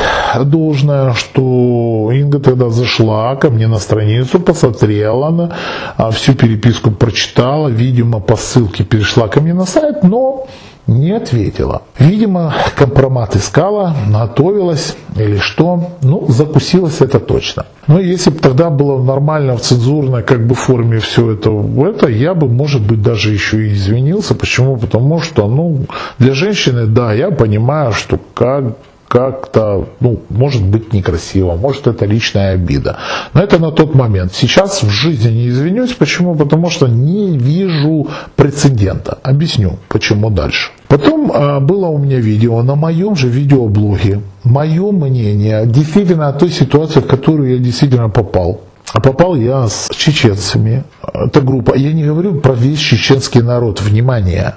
должное, 0.43 1.13
что 1.13 2.12
Инга 2.12 2.39
тогда 2.39 2.70
зашла 2.70 3.36
ко 3.36 3.51
мне 3.51 3.67
на 3.67 3.77
страницу, 3.77 4.39
посмотрела 4.39 5.29
на 5.29 5.51
а, 5.98 6.10
всю 6.10 6.34
переписку, 6.34 6.89
прочитала, 6.89 7.67
видимо, 7.70 8.20
по 8.20 8.36
ссылке 8.36 8.84
перешла 8.84 9.27
ко 9.27 9.39
мне 9.39 9.53
на 9.53 9.65
сайт, 9.65 10.03
но 10.03 10.48
не 10.88 11.12
ответила. 11.12 11.84
Видимо, 12.00 12.54
компромат 12.76 13.36
искала, 13.36 13.96
готовилась 14.12 14.96
или 15.16 15.38
что. 15.38 15.92
Ну, 16.02 16.26
закусилась 16.30 17.02
это 17.02 17.20
точно. 17.20 17.66
Но 17.88 18.00
если 18.00 18.30
бы 18.30 18.40
тогда 18.40 18.70
было 18.70 19.02
нормально 19.02 19.58
в 19.58 19.62
цензурной 19.62 20.24
как 20.24 20.46
бы 20.46 20.56
форме 20.56 21.00
все 21.00 21.32
это, 21.32 21.50
это, 21.86 22.08
я 22.08 22.34
бы, 22.34 22.48
может 22.48 22.82
быть, 22.82 23.02
даже 23.02 23.32
еще 23.32 23.68
и 23.68 23.74
извинился. 23.74 24.36
Почему? 24.36 24.78
Потому 24.78 25.22
что, 25.22 25.48
ну, 25.48 25.86
для 26.20 26.34
женщины, 26.34 26.86
да, 26.86 27.14
я 27.14 27.32
понимаю, 27.32 27.94
что 27.94 28.20
как 28.34 28.76
как-то, 29.12 29.89
ну, 30.00 30.20
может 30.30 30.63
быть 30.63 30.94
некрасиво, 30.94 31.58
может 31.58 31.86
это 31.86 32.06
личная 32.06 32.53
обида. 32.53 32.98
Но 33.34 33.41
это 33.41 33.60
на 33.60 33.72
тот 33.72 33.94
момент. 33.94 34.34
Сейчас 34.34 34.84
в 34.84 34.89
жизни 34.89 35.32
не 35.32 35.50
извинюсь. 35.50 35.91
Почему? 35.91 36.34
Потому 36.34 36.70
что 36.70 36.88
не 36.88 37.38
вижу 37.38 38.08
прецедента. 38.38 39.18
Объясню, 39.22 39.80
почему 39.89 40.30
дальше. 40.30 40.72
Потом 40.88 41.30
а, 41.36 41.60
было 41.60 41.88
у 41.88 41.98
меня 41.98 42.20
видео 42.20 42.63
на 42.63 42.75
моем 42.75 43.18
же 43.18 43.27
видеоблоге. 43.27 44.22
Мое 44.46 44.91
мнение 44.94 45.65
действительно 45.65 46.30
о 46.30 46.34
той 46.34 46.50
ситуации, 46.50 47.01
в 47.01 47.08
которую 47.08 47.51
я 47.51 47.58
действительно 47.58 48.08
попал. 48.08 48.62
А 48.94 49.00
попал 49.00 49.36
я 49.36 49.68
с 49.68 49.90
чеченцами. 49.96 50.84
Это 51.14 51.42
группа. 51.42 51.76
Я 51.76 51.94
не 51.94 52.04
говорю 52.04 52.42
про 52.42 52.54
весь 52.54 52.80
чеченский 52.80 53.42
народ. 53.42 53.82
Внимание. 53.82 54.56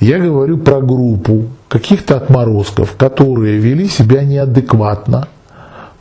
Я 0.00 0.18
говорю 0.18 0.58
про 0.58 0.80
группу 0.80 1.44
каких-то 1.68 2.16
отморозков, 2.16 2.94
которые 2.96 3.58
вели 3.58 3.88
себя 3.88 4.22
неадекватно 4.24 5.28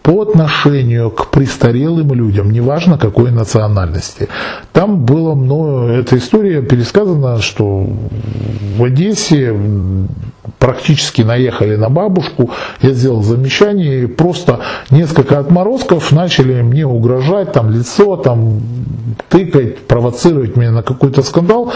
по 0.04 0.22
отношению 0.22 1.10
к 1.10 1.32
престарелым 1.32 2.14
людям, 2.14 2.52
неважно 2.52 2.98
какой 2.98 3.32
национальности. 3.32 4.28
Там 4.74 5.06
было 5.06 5.34
много, 5.34 5.88
эта 5.94 6.18
история 6.18 6.62
пересказана, 6.62 7.42
что 7.42 7.88
в 8.78 8.84
Одессе 8.84 9.56
практически 10.60 11.22
наехали 11.22 11.78
на 11.78 11.90
бабушку, 11.90 12.52
я 12.82 12.92
сделал 12.92 13.24
замечание, 13.24 14.04
и 14.04 14.08
просто 14.08 14.60
несколько 14.92 15.40
отморозков 15.40 16.12
начали 16.12 16.62
мне 16.62 16.86
угрожать, 16.86 17.54
там 17.54 17.70
лицо, 17.70 18.18
там 18.18 18.62
тыкать, 19.30 19.80
провоцировать 19.88 20.58
меня 20.58 20.72
на 20.72 20.84
какой-то 20.84 21.22
скандал, 21.24 21.72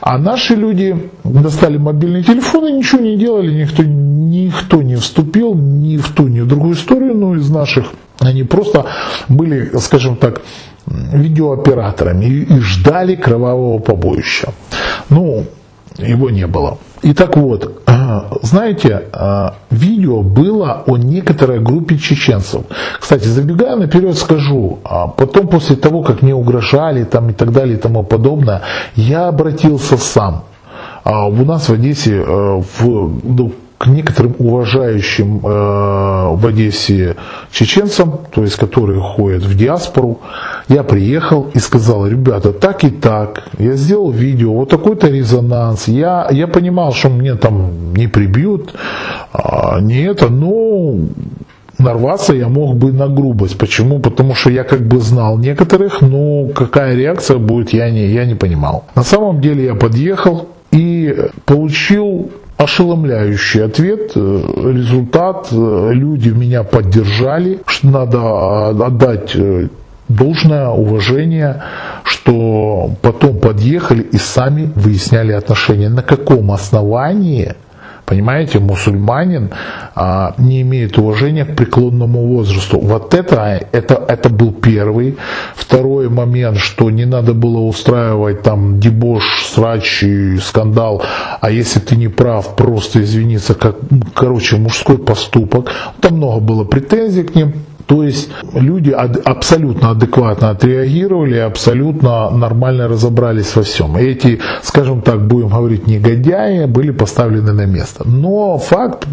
а 0.00 0.18
наши 0.18 0.54
люди 0.54 1.10
достали 1.24 1.78
мобильные 1.78 2.22
телефоны, 2.22 2.72
ничего 2.72 3.00
не 3.00 3.16
делали, 3.16 3.52
никто, 3.52 3.82
никто 4.30 4.82
не 4.82 4.96
вступил 4.96 5.54
ни 5.54 5.96
в 5.96 6.10
ту, 6.10 6.28
ни 6.28 6.40
в 6.40 6.46
другую 6.46 6.74
историю, 6.74 7.14
но 7.14 7.34
из 7.34 7.50
наших 7.50 7.92
они 8.20 8.42
просто 8.44 8.86
были, 9.28 9.70
скажем 9.78 10.16
так, 10.16 10.42
видеооператорами 10.86 12.24
и, 12.26 12.42
и 12.42 12.60
ждали 12.60 13.14
кровавого 13.16 13.78
побоища. 13.78 14.52
Ну, 15.08 15.44
его 15.98 16.30
не 16.30 16.46
было. 16.46 16.78
И 17.02 17.14
так 17.14 17.36
вот, 17.36 17.82
а, 17.86 18.38
знаете, 18.42 19.04
а, 19.12 19.54
видео 19.70 20.22
было 20.22 20.82
о 20.86 20.96
некоторой 20.96 21.60
группе 21.60 21.98
чеченцев. 21.98 22.62
Кстати, 23.00 23.24
забегая 23.24 23.76
наперед 23.76 24.16
скажу, 24.18 24.80
а 24.84 25.06
потом 25.08 25.48
после 25.48 25.76
того, 25.76 26.02
как 26.02 26.22
мне 26.22 26.34
угрожали 26.34 27.04
там 27.04 27.30
и 27.30 27.32
так 27.32 27.52
далее 27.52 27.76
и 27.76 27.80
тому 27.80 28.02
подобное, 28.02 28.62
я 28.96 29.28
обратился 29.28 29.96
сам. 29.96 30.44
У 31.04 31.44
нас 31.44 31.68
в 31.68 31.72
Одессе 31.72 32.20
в, 32.20 32.62
ну, 33.24 33.52
к 33.80 33.86
некоторым 33.86 34.34
уважающим 34.38 35.38
э, 35.38 36.36
в 36.36 36.46
Одессе 36.46 37.16
чеченцам, 37.50 38.20
то 38.30 38.42
есть 38.42 38.56
которые 38.56 39.00
ходят 39.00 39.42
в 39.42 39.56
диаспору, 39.56 40.20
я 40.68 40.82
приехал 40.82 41.50
и 41.54 41.58
сказал, 41.58 42.06
ребята, 42.06 42.52
так 42.52 42.84
и 42.84 42.90
так, 42.90 43.44
я 43.58 43.76
сделал 43.76 44.10
видео, 44.10 44.52
вот 44.52 44.68
такой-то 44.68 45.08
резонанс, 45.08 45.88
я, 45.88 46.28
я 46.30 46.46
понимал, 46.46 46.92
что 46.92 47.08
мне 47.08 47.36
там 47.36 47.94
не 47.94 48.06
прибьют, 48.06 48.74
а, 49.32 49.80
не 49.80 50.02
это, 50.02 50.28
но 50.28 50.96
нарваться 51.78 52.34
я 52.34 52.48
мог 52.48 52.76
бы 52.76 52.92
на 52.92 53.08
грубость. 53.08 53.56
Почему? 53.56 53.98
Потому 53.98 54.34
что 54.34 54.50
я 54.50 54.64
как 54.64 54.86
бы 54.86 55.00
знал 55.00 55.38
некоторых, 55.38 56.02
но 56.02 56.48
какая 56.48 56.96
реакция 56.96 57.38
будет, 57.38 57.72
я 57.72 57.90
не, 57.90 58.08
я 58.08 58.26
не 58.26 58.34
понимал. 58.34 58.84
На 58.94 59.04
самом 59.04 59.40
деле 59.40 59.64
я 59.64 59.74
подъехал 59.74 60.48
и 60.70 61.16
получил 61.46 62.30
ошеломляющий 62.60 63.64
ответ, 63.64 64.12
э, 64.14 64.20
результат. 64.20 65.48
Э, 65.50 65.90
люди 65.92 66.28
меня 66.28 66.62
поддержали, 66.62 67.60
что 67.66 67.88
надо 67.88 68.18
а, 68.18 68.68
отдать 68.86 69.34
э, 69.34 69.68
должное 70.08 70.68
уважение, 70.68 71.62
что 72.04 72.90
потом 73.00 73.38
подъехали 73.38 74.02
и 74.02 74.18
сами 74.18 74.70
выясняли 74.74 75.32
отношения. 75.32 75.88
На 75.88 76.02
каком 76.02 76.52
основании 76.52 77.54
Понимаете, 78.10 78.58
мусульманин 78.58 79.50
а, 79.94 80.34
не 80.36 80.62
имеет 80.62 80.98
уважения 80.98 81.44
к 81.44 81.54
преклонному 81.54 82.26
возрасту. 82.26 82.80
Вот 82.80 83.14
это, 83.14 83.68
это, 83.70 84.04
это 84.08 84.28
был 84.28 84.50
первый. 84.50 85.16
Второй 85.54 86.08
момент, 86.08 86.56
что 86.56 86.90
не 86.90 87.04
надо 87.04 87.34
было 87.34 87.60
устраивать 87.60 88.42
там 88.42 88.80
дебош, 88.80 89.46
срач 89.46 90.02
и 90.02 90.38
скандал, 90.38 91.04
а 91.40 91.52
если 91.52 91.78
ты 91.78 91.94
не 91.94 92.08
прав, 92.08 92.56
просто 92.56 93.00
извиниться, 93.00 93.54
как, 93.54 93.76
короче, 94.12 94.56
мужской 94.56 94.98
поступок. 94.98 95.70
Там 96.00 96.16
много 96.16 96.40
было 96.40 96.64
претензий 96.64 97.22
к 97.22 97.36
ним. 97.36 97.52
То 97.90 98.04
есть 98.04 98.30
люди 98.54 98.90
абсолютно 98.92 99.90
адекватно 99.90 100.50
отреагировали, 100.50 101.38
абсолютно 101.38 102.30
нормально 102.30 102.86
разобрались 102.86 103.56
во 103.56 103.62
всем. 103.62 103.96
Эти, 103.96 104.38
скажем 104.62 105.02
так, 105.02 105.26
будем 105.26 105.48
говорить, 105.48 105.88
негодяи 105.88 106.66
были 106.66 106.92
поставлены 106.92 107.50
на 107.50 107.66
место. 107.66 108.08
Но 108.08 108.58
факт, 108.58 109.08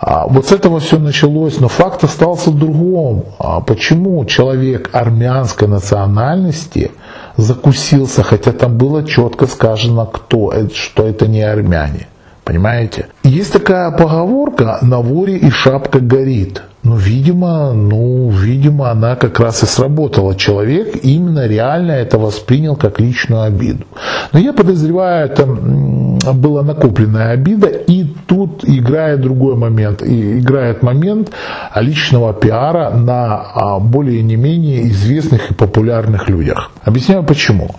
а, 0.00 0.26
вот 0.28 0.46
с 0.46 0.52
этого 0.52 0.78
все 0.78 1.00
началось, 1.00 1.58
но 1.58 1.66
факт 1.66 2.04
остался 2.04 2.52
другом. 2.52 3.24
А 3.40 3.60
почему 3.60 4.24
человек 4.24 4.90
армянской 4.92 5.66
национальности 5.66 6.92
закусился, 7.36 8.22
хотя 8.22 8.52
там 8.52 8.78
было 8.78 9.02
четко 9.02 9.46
сказано, 9.46 10.06
кто, 10.06 10.52
что 10.72 11.08
это 11.08 11.26
не 11.26 11.42
армяне. 11.42 12.06
Понимаете? 12.44 13.06
Есть 13.24 13.52
такая 13.52 13.90
поговорка 13.90 14.78
«на 14.80 15.00
воре 15.00 15.38
и 15.38 15.50
шапка 15.50 15.98
горит». 15.98 16.62
Ну, 16.84 16.96
видимо, 16.96 17.72
ну, 17.72 18.28
видимо, 18.28 18.90
она 18.90 19.16
как 19.16 19.40
раз 19.40 19.62
и 19.62 19.66
сработала. 19.66 20.34
Человек 20.34 20.96
именно 21.02 21.46
реально 21.46 21.92
это 21.92 22.18
воспринял 22.18 22.76
как 22.76 23.00
личную 23.00 23.42
обиду. 23.42 23.86
Но 24.32 24.38
я 24.38 24.52
подозреваю, 24.52 25.30
это 25.30 25.46
была 25.46 26.62
накопленная 26.62 27.30
обида, 27.30 27.68
и 27.68 28.04
тут 28.26 28.68
играет 28.68 29.22
другой 29.22 29.56
момент. 29.56 30.02
И 30.02 30.38
играет 30.38 30.82
момент 30.82 31.30
личного 31.74 32.34
пиара 32.34 32.90
на 32.90 33.40
а, 33.54 33.78
более 33.78 34.22
не 34.22 34.36
менее 34.36 34.86
известных 34.88 35.52
и 35.52 35.54
популярных 35.54 36.28
людях. 36.28 36.70
Объясняю 36.82 37.22
почему. 37.22 37.70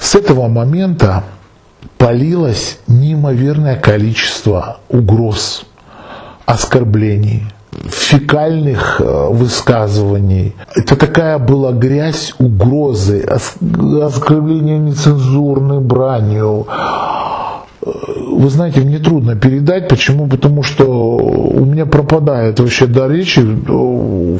С 0.00 0.14
этого 0.14 0.48
момента 0.48 1.22
полилось 1.98 2.78
неимоверное 2.88 3.76
количество 3.76 4.78
угроз, 4.88 5.66
оскорблений, 6.46 7.44
фекальных 7.88 9.00
э, 9.00 9.28
высказываний. 9.30 10.54
Это 10.74 10.96
такая 10.96 11.38
была 11.38 11.72
грязь 11.72 12.34
угрозы, 12.38 13.22
оскорбления 13.22 14.78
нецензурной 14.78 15.80
бранью, 15.80 16.66
вы 17.84 18.48
знаете, 18.48 18.80
мне 18.80 18.98
трудно 18.98 19.34
передать. 19.34 19.88
Почему? 19.88 20.28
Потому 20.28 20.62
что 20.62 20.86
у 20.86 21.64
меня 21.64 21.84
пропадает 21.86 22.60
вообще 22.60 22.86
до 22.86 23.08
речи 23.08 23.40
э, 23.40 24.38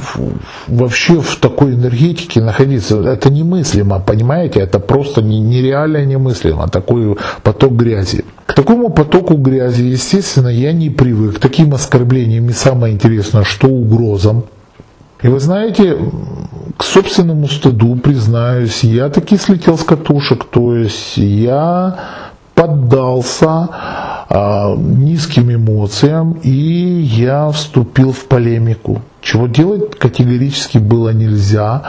вообще 0.69 1.21
в 1.21 1.37
такой 1.37 1.75
энергетике 1.75 2.41
находиться. 2.41 3.01
Это 3.01 3.31
немыслимо, 3.31 3.99
понимаете? 3.99 4.61
Это 4.61 4.79
просто 4.79 5.23
нереально 5.23 6.05
немыслимо. 6.05 6.69
Такой 6.69 7.17
поток 7.43 7.73
грязи. 7.73 8.25
К 8.47 8.55
такому 8.55 8.91
потоку 8.91 9.35
грязи, 9.35 9.83
естественно, 9.83 10.49
я 10.49 10.73
не 10.73 10.91
привык. 10.91 11.37
К 11.37 11.41
таким 11.41 11.75
оскорблениям 11.75 12.49
и 12.49 12.53
самое 12.53 12.95
интересное, 12.95 13.45
что 13.45 13.69
угрозам. 13.69 14.45
И 15.23 15.29
вы 15.29 15.41
знаете, 15.41 15.97
к 16.77 16.85
собственному 16.85 17.49
стыду 17.49 17.97
признаюсь, 17.97 18.85
я 18.85 19.09
таки 19.09 19.37
слетел 19.37 19.79
с 19.79 19.85
катушек. 19.85 20.45
То 20.45 20.77
есть 20.77 21.17
я 21.17 21.97
поддался 22.55 23.69
а, 24.29 24.75
низким 24.77 25.55
эмоциям, 25.55 26.33
и 26.43 26.51
я 26.51 27.51
вступил 27.51 28.13
в 28.13 28.25
полемику. 28.25 29.03
Чего 29.21 29.47
делать 29.47 29.99
категорически 29.99 30.79
было 30.79 31.11
нельзя. 31.11 31.83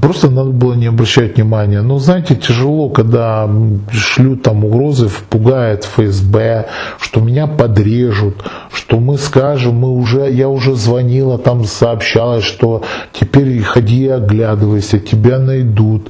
Просто 0.00 0.30
надо 0.30 0.50
было 0.50 0.74
не 0.74 0.86
обращать 0.86 1.36
внимания. 1.36 1.82
Но 1.82 1.98
знаете, 1.98 2.36
тяжело, 2.36 2.90
когда 2.90 3.50
шлют 3.92 4.42
там 4.42 4.64
угрозы, 4.64 5.10
пугает 5.28 5.84
ФСБ, 5.84 6.66
что 7.00 7.20
меня 7.20 7.46
подрежут, 7.46 8.44
что 8.72 9.00
мы 9.00 9.18
скажем, 9.18 9.74
мы 9.74 9.90
уже, 9.90 10.30
я 10.30 10.48
уже 10.48 10.74
звонила, 10.74 11.38
там 11.38 11.64
сообщалось, 11.64 12.44
что 12.44 12.82
теперь 13.12 13.60
ходи 13.62 14.06
оглядывайся, 14.08 14.98
тебя 14.98 15.38
найдут. 15.38 16.08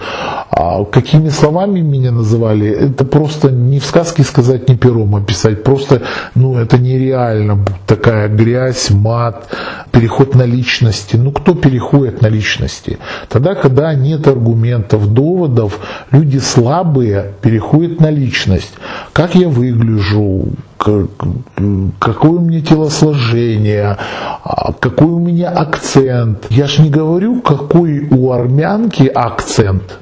А 0.50 0.84
какими 0.84 1.30
словами 1.30 1.80
меня 1.80 2.10
называли, 2.10 2.68
это 2.68 3.04
просто 3.04 3.50
не 3.50 3.78
в 3.78 3.84
сказке 3.84 4.22
сказать, 4.24 4.68
не 4.68 4.76
пером 4.76 5.16
описать. 5.16 5.62
Просто, 5.62 6.02
ну, 6.34 6.58
это 6.58 6.76
нереально. 6.76 7.64
Такая 7.86 8.28
грязь, 8.28 8.90
мат, 8.90 9.48
переход 9.90 10.34
на 10.34 10.42
личности. 10.42 11.16
Ну, 11.16 11.32
кто 11.32 11.54
переходит 11.54 12.20
на 12.20 12.28
личности? 12.28 12.98
Тогда, 13.28 13.54
когда 13.54 13.69
нет 13.94 14.26
аргументов, 14.26 15.12
доводов, 15.12 15.78
люди 16.10 16.38
слабые 16.38 17.32
переходят 17.40 18.00
на 18.00 18.10
личность. 18.10 18.72
Как 19.12 19.34
я 19.34 19.48
выгляжу, 19.48 20.48
какое 20.76 22.30
у 22.30 22.40
меня 22.40 22.60
телосложение, 22.60 23.96
а, 24.44 24.72
какой 24.72 25.08
у 25.08 25.18
меня 25.18 25.50
акцент. 25.50 26.46
Я 26.50 26.66
ж 26.66 26.78
не 26.78 26.90
говорю, 26.90 27.40
какой 27.40 28.08
у 28.10 28.30
армянки 28.32 29.06
акцент. 29.06 29.98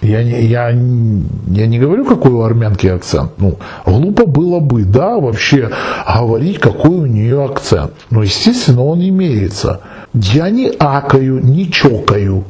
Я 0.00 0.22
не, 0.22 0.44
я, 0.44 0.68
я 0.68 1.66
не 1.66 1.78
говорю, 1.78 2.04
какой 2.04 2.30
у 2.30 2.42
армянки 2.42 2.86
акцент. 2.86 3.32
Ну, 3.38 3.58
глупо 3.84 4.26
было 4.26 4.60
бы, 4.60 4.84
да, 4.84 5.18
вообще 5.18 5.70
говорить, 6.06 6.60
какой 6.60 6.98
у 6.98 7.06
нее 7.06 7.44
акцент. 7.44 7.92
Но, 8.10 8.22
естественно, 8.22 8.84
он 8.84 9.00
имеется. 9.00 9.80
Я 10.14 10.50
не 10.50 10.68
акаю, 10.78 11.44
не 11.44 11.70
чокаю. 11.70 12.44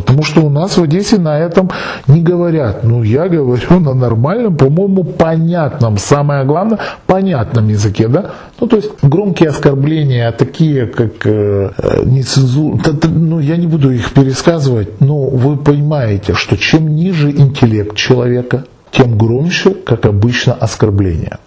Потому 0.00 0.22
что 0.22 0.40
у 0.40 0.50
нас 0.50 0.76
в 0.76 0.82
Одессе 0.82 1.18
на 1.18 1.38
этом 1.38 1.70
не 2.06 2.22
говорят. 2.22 2.84
Ну, 2.84 3.02
я 3.02 3.28
говорю 3.28 3.80
на 3.80 3.94
нормальном, 3.94 4.56
по-моему, 4.56 5.04
понятном, 5.04 5.98
самое 5.98 6.44
главное, 6.44 6.78
понятном 7.06 7.68
языке, 7.68 8.08
да? 8.08 8.30
Ну, 8.60 8.66
то 8.66 8.76
есть 8.76 8.90
громкие 9.02 9.50
оскорбления, 9.50 10.32
такие, 10.32 10.86
как 10.86 11.26
э, 11.26 11.70
нецензур... 12.04 12.80
Ну, 13.04 13.40
я 13.40 13.56
не 13.56 13.66
буду 13.66 13.90
их 13.90 14.12
пересказывать, 14.12 15.00
но 15.00 15.22
вы 15.22 15.56
понимаете, 15.56 16.34
что 16.34 16.56
чем 16.56 16.88
ниже 16.94 17.30
интеллект 17.30 17.96
человека, 17.96 18.64
тем 18.90 19.16
громче, 19.16 19.70
как 19.70 20.06
обычно, 20.06 20.54
оскорбление. 20.54 21.38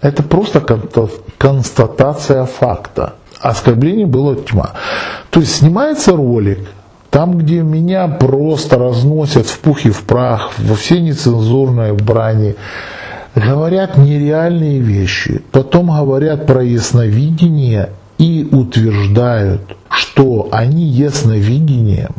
Это 0.00 0.22
просто 0.22 0.60
констатация 1.38 2.44
факта. 2.44 3.14
Оскорблений 3.40 4.04
было 4.04 4.34
тьма. 4.36 4.72
То 5.30 5.40
есть 5.40 5.56
снимается 5.56 6.12
ролик, 6.12 6.60
там, 7.16 7.38
где 7.38 7.62
меня 7.62 8.08
просто 8.08 8.76
разносят 8.76 9.46
в 9.46 9.58
пух 9.60 9.86
и 9.86 9.90
в 9.90 10.02
прах, 10.02 10.50
во 10.58 10.74
все 10.74 11.00
нецензурные 11.00 11.94
брани, 11.94 12.56
говорят 13.34 13.96
нереальные 13.96 14.80
вещи, 14.80 15.40
потом 15.50 15.86
говорят 15.86 16.44
про 16.44 16.62
ясновидение 16.62 17.92
и 18.18 18.46
утверждают, 18.52 19.62
что 19.88 20.50
они 20.52 20.84
ясновидением 20.84 22.16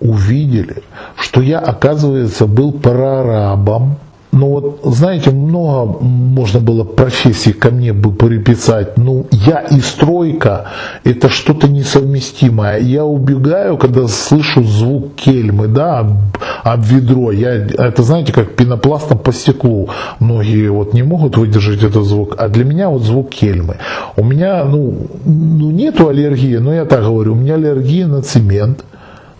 увидели, 0.00 0.82
что 1.16 1.40
я, 1.40 1.60
оказывается, 1.60 2.46
был 2.46 2.72
прорабом, 2.72 3.94
ну 4.32 4.48
вот, 4.48 4.80
знаете, 4.84 5.30
много 5.30 6.02
можно 6.02 6.58
было 6.58 6.84
профессий 6.84 7.52
ко 7.52 7.70
мне 7.70 7.92
бы 7.92 8.12
приписать. 8.12 8.96
Ну, 8.96 9.26
я 9.30 9.60
и 9.60 9.78
стройка– 9.80 10.70
это 11.04 11.28
что-то 11.28 11.68
несовместимое. 11.68 12.78
Я 12.78 13.04
убегаю, 13.04 13.76
когда 13.76 14.08
слышу 14.08 14.64
звук 14.64 15.16
кельмы, 15.16 15.68
да, 15.68 15.98
об, 15.98 16.16
об 16.64 16.82
ведро. 16.82 17.30
Я, 17.30 17.56
это, 17.56 18.02
знаете, 18.02 18.32
как 18.32 18.56
пенопластом 18.56 19.18
по 19.18 19.34
стеклу. 19.34 19.90
Многие 20.18 20.70
вот 20.70 20.94
не 20.94 21.02
могут 21.02 21.36
выдержать 21.36 21.82
этот 21.82 22.04
звук. 22.04 22.36
А 22.38 22.48
для 22.48 22.64
меня 22.64 22.88
вот 22.88 23.02
звук 23.02 23.28
кельмы. 23.28 23.76
У 24.16 24.24
меня, 24.24 24.64
ну, 24.64 25.08
ну 25.26 25.70
нету 25.70 26.08
аллергии, 26.08 26.56
но 26.56 26.72
я 26.72 26.86
так 26.86 27.02
говорю, 27.02 27.32
у 27.32 27.36
меня 27.36 27.56
аллергия 27.56 28.06
на 28.06 28.22
цемент. 28.22 28.82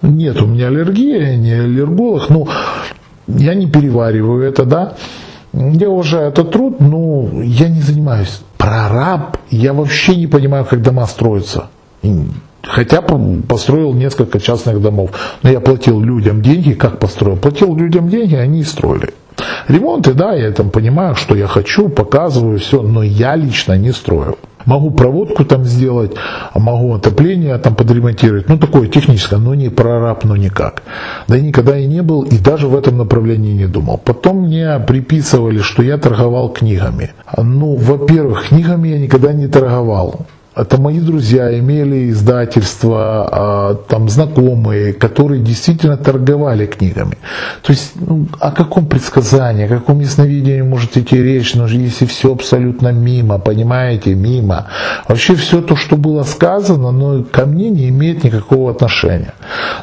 Нет, 0.03 0.43
у 0.43 0.47
меня 0.47 0.67
аллергия, 0.67 1.31
я 1.31 1.37
не 1.37 1.53
аллерголог, 1.53 2.29
но 2.29 2.47
я 3.27 3.55
не 3.55 3.67
перевариваю 3.67 4.43
это, 4.43 4.65
да. 4.65 4.95
Я 5.53 5.91
уважаю 5.91 6.29
этот 6.29 6.51
труд, 6.51 6.81
но 6.81 7.29
я 7.43 7.69
не 7.69 7.81
занимаюсь. 7.81 8.41
Прораб, 8.57 9.37
я 9.51 9.73
вообще 9.73 10.17
не 10.17 10.27
понимаю, 10.27 10.65
как 10.65 10.83
дома 10.83 11.07
строятся. 11.07 11.69
Хотя 12.63 13.03
построил 13.03 13.93
несколько 13.93 14.41
частных 14.41 14.81
домов. 14.81 15.11
Но 15.43 15.51
я 15.51 15.61
платил 15.61 16.01
людям 16.01 16.43
деньги, 16.43 16.73
как 16.73 16.99
построил? 16.99 17.37
Платил 17.37 17.77
людям 17.77 18.09
деньги, 18.09 18.37
они 18.37 18.61
и 18.61 18.65
строили. 18.65 19.13
Ремонты, 19.69 20.15
да, 20.15 20.33
я 20.35 20.53
там 20.53 20.71
понимаю, 20.71 21.17
что 21.17 21.35
я 21.35 21.47
хочу, 21.47 21.89
показываю 21.89 22.59
все, 22.59 22.83
но 22.83 23.03
я 23.03 23.37
лично 23.37 23.77
не 23.77 23.93
строю. 23.93 24.37
Могу 24.67 24.91
проводку 24.91 25.45
там 25.45 25.65
сделать, 25.65 26.13
могу 26.55 26.95
отопление 26.95 27.59
там 27.59 27.75
подремонтировать. 27.75 28.49
Ну, 28.49 28.59
такое 28.59 28.89
техническое, 28.89 29.39
но 29.39 29.55
не 29.55 29.69
прораб, 29.69 30.25
но 30.25 30.37
никак. 30.37 30.83
Да 31.29 31.37
и 31.37 31.43
никогда 31.43 31.79
и 31.79 31.87
не 31.87 32.03
был, 32.03 32.23
и 32.23 32.39
даже 32.39 32.69
в 32.69 32.77
этом 32.77 32.99
направлении 32.99 33.53
не 33.53 33.67
думал. 33.67 33.99
Потом 33.99 34.43
мне 34.47 34.79
приписывали, 34.79 35.59
что 35.59 35.83
я 35.83 35.99
торговал 35.99 36.49
книгами. 36.49 37.11
Ну, 37.37 37.77
во-первых, 37.77 38.49
книгами 38.49 38.89
я 38.89 38.99
никогда 38.99 39.33
не 39.33 39.49
торговал 39.49 40.27
это 40.55 40.79
мои 40.79 41.01
друзья 41.01 41.59
имели 41.59 42.11
издательства, 42.11 43.29
а, 43.33 43.75
там 43.75 44.09
знакомые, 44.09 44.93
которые 44.93 45.41
действительно 45.41 45.97
торговали 45.97 46.67
книгами. 46.67 47.17
То 47.63 47.73
есть 47.73 47.93
ну, 47.95 48.27
о 48.39 48.51
каком 48.51 48.87
предсказании, 48.87 49.65
о 49.65 49.69
каком 49.69 50.01
ясновидении 50.01 50.61
может 50.61 50.97
идти 50.97 51.23
речь, 51.23 51.55
но 51.55 51.67
если 51.67 52.05
все 52.05 52.33
абсолютно 52.33 52.93
мимо, 52.93 53.39
понимаете, 53.39 54.15
мимо. 54.15 54.67
Вообще 55.09 55.35
все 55.37 55.63
то, 55.63 55.75
что 55.75 55.97
было 55.97 56.23
сказано, 56.23 56.91
но 56.91 57.25
ко 57.25 57.47
мне 57.47 57.71
не 57.71 57.89
имеет 57.89 58.25
никакого 58.25 58.71
отношения. 58.71 59.33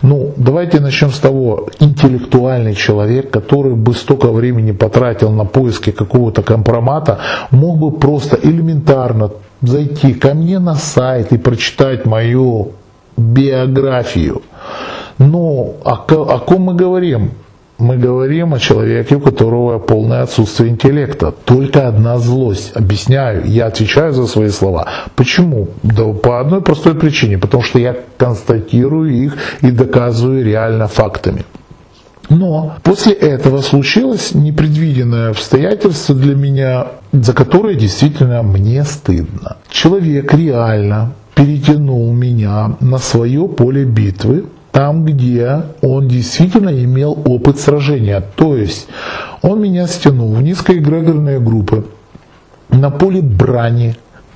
Ну, 0.04 0.34
давайте 0.38 0.80
начнем 0.80 1.12
с 1.12 1.20
того, 1.20 1.70
интеллектуальный 1.80 2.76
человек, 2.76 3.32
который 3.32 3.74
бы 3.74 3.96
столько 3.96 4.32
времени 4.32 4.72
потратил 4.72 5.32
на 5.32 5.46
поиски 5.46 5.90
какого-то 5.92 6.44
компромата, 6.44 7.18
мог 7.52 7.78
бы 7.80 7.92
просто 7.92 8.38
элементарно 8.44 9.32
зайти 9.62 10.14
ко 10.14 10.34
мне 10.34 10.60
на 10.60 10.76
сайт 10.76 11.34
и 11.34 11.38
прочитать 11.38 12.06
мою 12.06 12.74
биографию. 13.18 14.42
Но 15.18 15.76
о, 15.84 15.94
о 15.94 16.40
ком 16.40 16.62
мы 16.62 16.76
говорим? 16.76 17.32
Мы 17.78 17.98
говорим 17.98 18.54
о 18.54 18.60
человеке, 18.60 19.16
у 19.16 19.22
которого 19.22 19.80
полное 19.80 20.24
отсутствие 20.24 20.70
интеллекта. 20.70 21.32
Только 21.32 21.88
одна 21.88 22.18
злость. 22.18 22.76
Объясняю, 22.76 23.46
я 23.46 23.68
отвечаю 23.68 24.12
за 24.12 24.28
свои 24.28 24.50
слова. 24.50 24.88
Почему? 25.16 25.70
Да 25.82 26.04
по 26.04 26.42
одной 26.42 26.62
простой 26.62 26.96
причине. 26.96 27.38
Потому 27.38 27.64
что 27.64 27.80
я 27.80 27.96
констатирую 28.18 29.12
их 29.12 29.38
и 29.62 29.72
доказываю 29.72 30.44
реально 30.44 30.88
фактами. 30.88 31.46
Но 32.30 32.76
после 32.84 33.14
этого 33.14 33.62
случилось 33.62 34.34
непредвиденное 34.34 35.32
обстоятельство 35.32 36.14
для 36.14 36.36
меня, 36.36 36.88
за 37.12 37.34
которое 37.34 37.76
действительно 37.76 38.44
мне 38.44 38.84
стыдно. 38.84 39.58
Человек 39.70 40.34
реально 40.34 41.14
перетянул 41.36 42.12
меня 42.14 42.76
на 42.80 42.98
свое 42.98 43.48
поле 43.48 43.86
битвы, 43.86 44.46
там, 44.72 45.04
где 45.06 45.64
он 45.82 46.08
действительно 46.08 46.70
имел 46.70 47.18
опыт 47.26 47.60
сражения. 47.60 48.24
То 48.36 48.56
есть 48.56 48.88
он 49.42 49.62
меня 49.62 49.88
стянул 49.88 50.34
в 50.34 50.42
низкоэгрегорные 50.42 51.40
группы 51.40 51.86
на 52.70 52.92
поле 52.92 53.22
брани, 53.22 53.96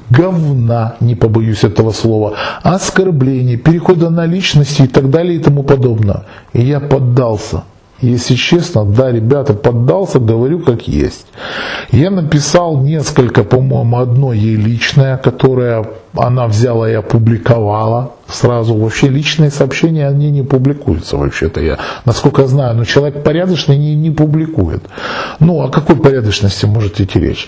говна, 0.10 0.96
не 1.00 1.16
побоюсь 1.16 1.64
этого 1.64 1.92
слова, 1.92 2.34
оскорблений, 2.64 3.58
перехода 3.58 4.10
на 4.10 4.26
личности 4.26 4.84
и 4.84 4.88
так 4.88 5.10
далее 5.10 5.36
и 5.36 5.40
тому 5.40 5.64
подобное. 5.64 6.24
И 6.54 6.62
я 6.62 6.80
поддался. 6.80 7.64
Если 8.04 8.36
честно, 8.36 8.84
да, 8.84 9.12
ребята, 9.12 9.54
поддался, 9.54 10.20
говорю 10.20 10.60
как 10.60 10.90
есть. 10.90 11.26
Я 11.90 12.10
написал 12.12 12.78
несколько, 12.82 13.46
по-моему, 13.46 13.98
одно 13.98 14.34
ей 14.34 14.58
личное, 14.58 15.16
которое 15.16 15.86
она 16.14 16.48
взяла 16.48 16.90
и 16.90 16.96
опубликовала 16.96 18.12
сразу. 18.28 18.76
Вообще 18.76 19.08
личные 19.08 19.52
сообщения, 19.52 20.06
они 20.06 20.32
не 20.32 20.44
публикуются 20.44 21.16
вообще-то 21.16 21.62
я, 21.62 21.80
насколько 22.04 22.46
знаю. 22.46 22.76
Но 22.76 22.84
человек 22.84 23.24
порядочный 23.24 23.78
не, 23.78 23.96
не 23.96 24.12
публикует. 24.12 24.84
Ну, 25.40 25.62
о 25.62 25.70
какой 25.70 25.96
порядочности 25.96 26.66
может 26.66 27.00
идти 27.00 27.22
речь? 27.22 27.48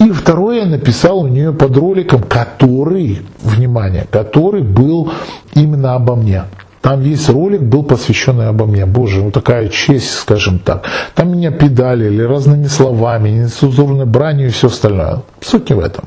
И 0.00 0.10
второе 0.10 0.64
я 0.64 0.66
написал 0.66 1.20
у 1.20 1.28
нее 1.28 1.52
под 1.52 1.76
роликом, 1.76 2.24
который, 2.24 3.20
внимание, 3.40 4.08
который 4.10 4.62
был 4.62 5.12
именно 5.54 5.94
обо 5.94 6.16
мне. 6.16 6.42
Там 6.82 7.00
весь 7.00 7.28
ролик 7.28 7.62
был 7.62 7.84
посвященный 7.84 8.48
обо 8.48 8.66
мне. 8.66 8.86
Боже, 8.86 9.22
ну 9.22 9.30
такая 9.30 9.68
честь, 9.68 10.18
скажем 10.18 10.58
так. 10.58 10.84
Там 11.14 11.30
меня 11.30 11.52
педалили 11.52 12.22
разными 12.22 12.66
словами, 12.66 13.30
нецензурной 13.30 14.04
бранью 14.04 14.48
и 14.48 14.50
все 14.50 14.66
остальное. 14.66 15.22
Суть 15.40 15.70
не 15.70 15.76
в 15.76 15.80
этом. 15.80 16.04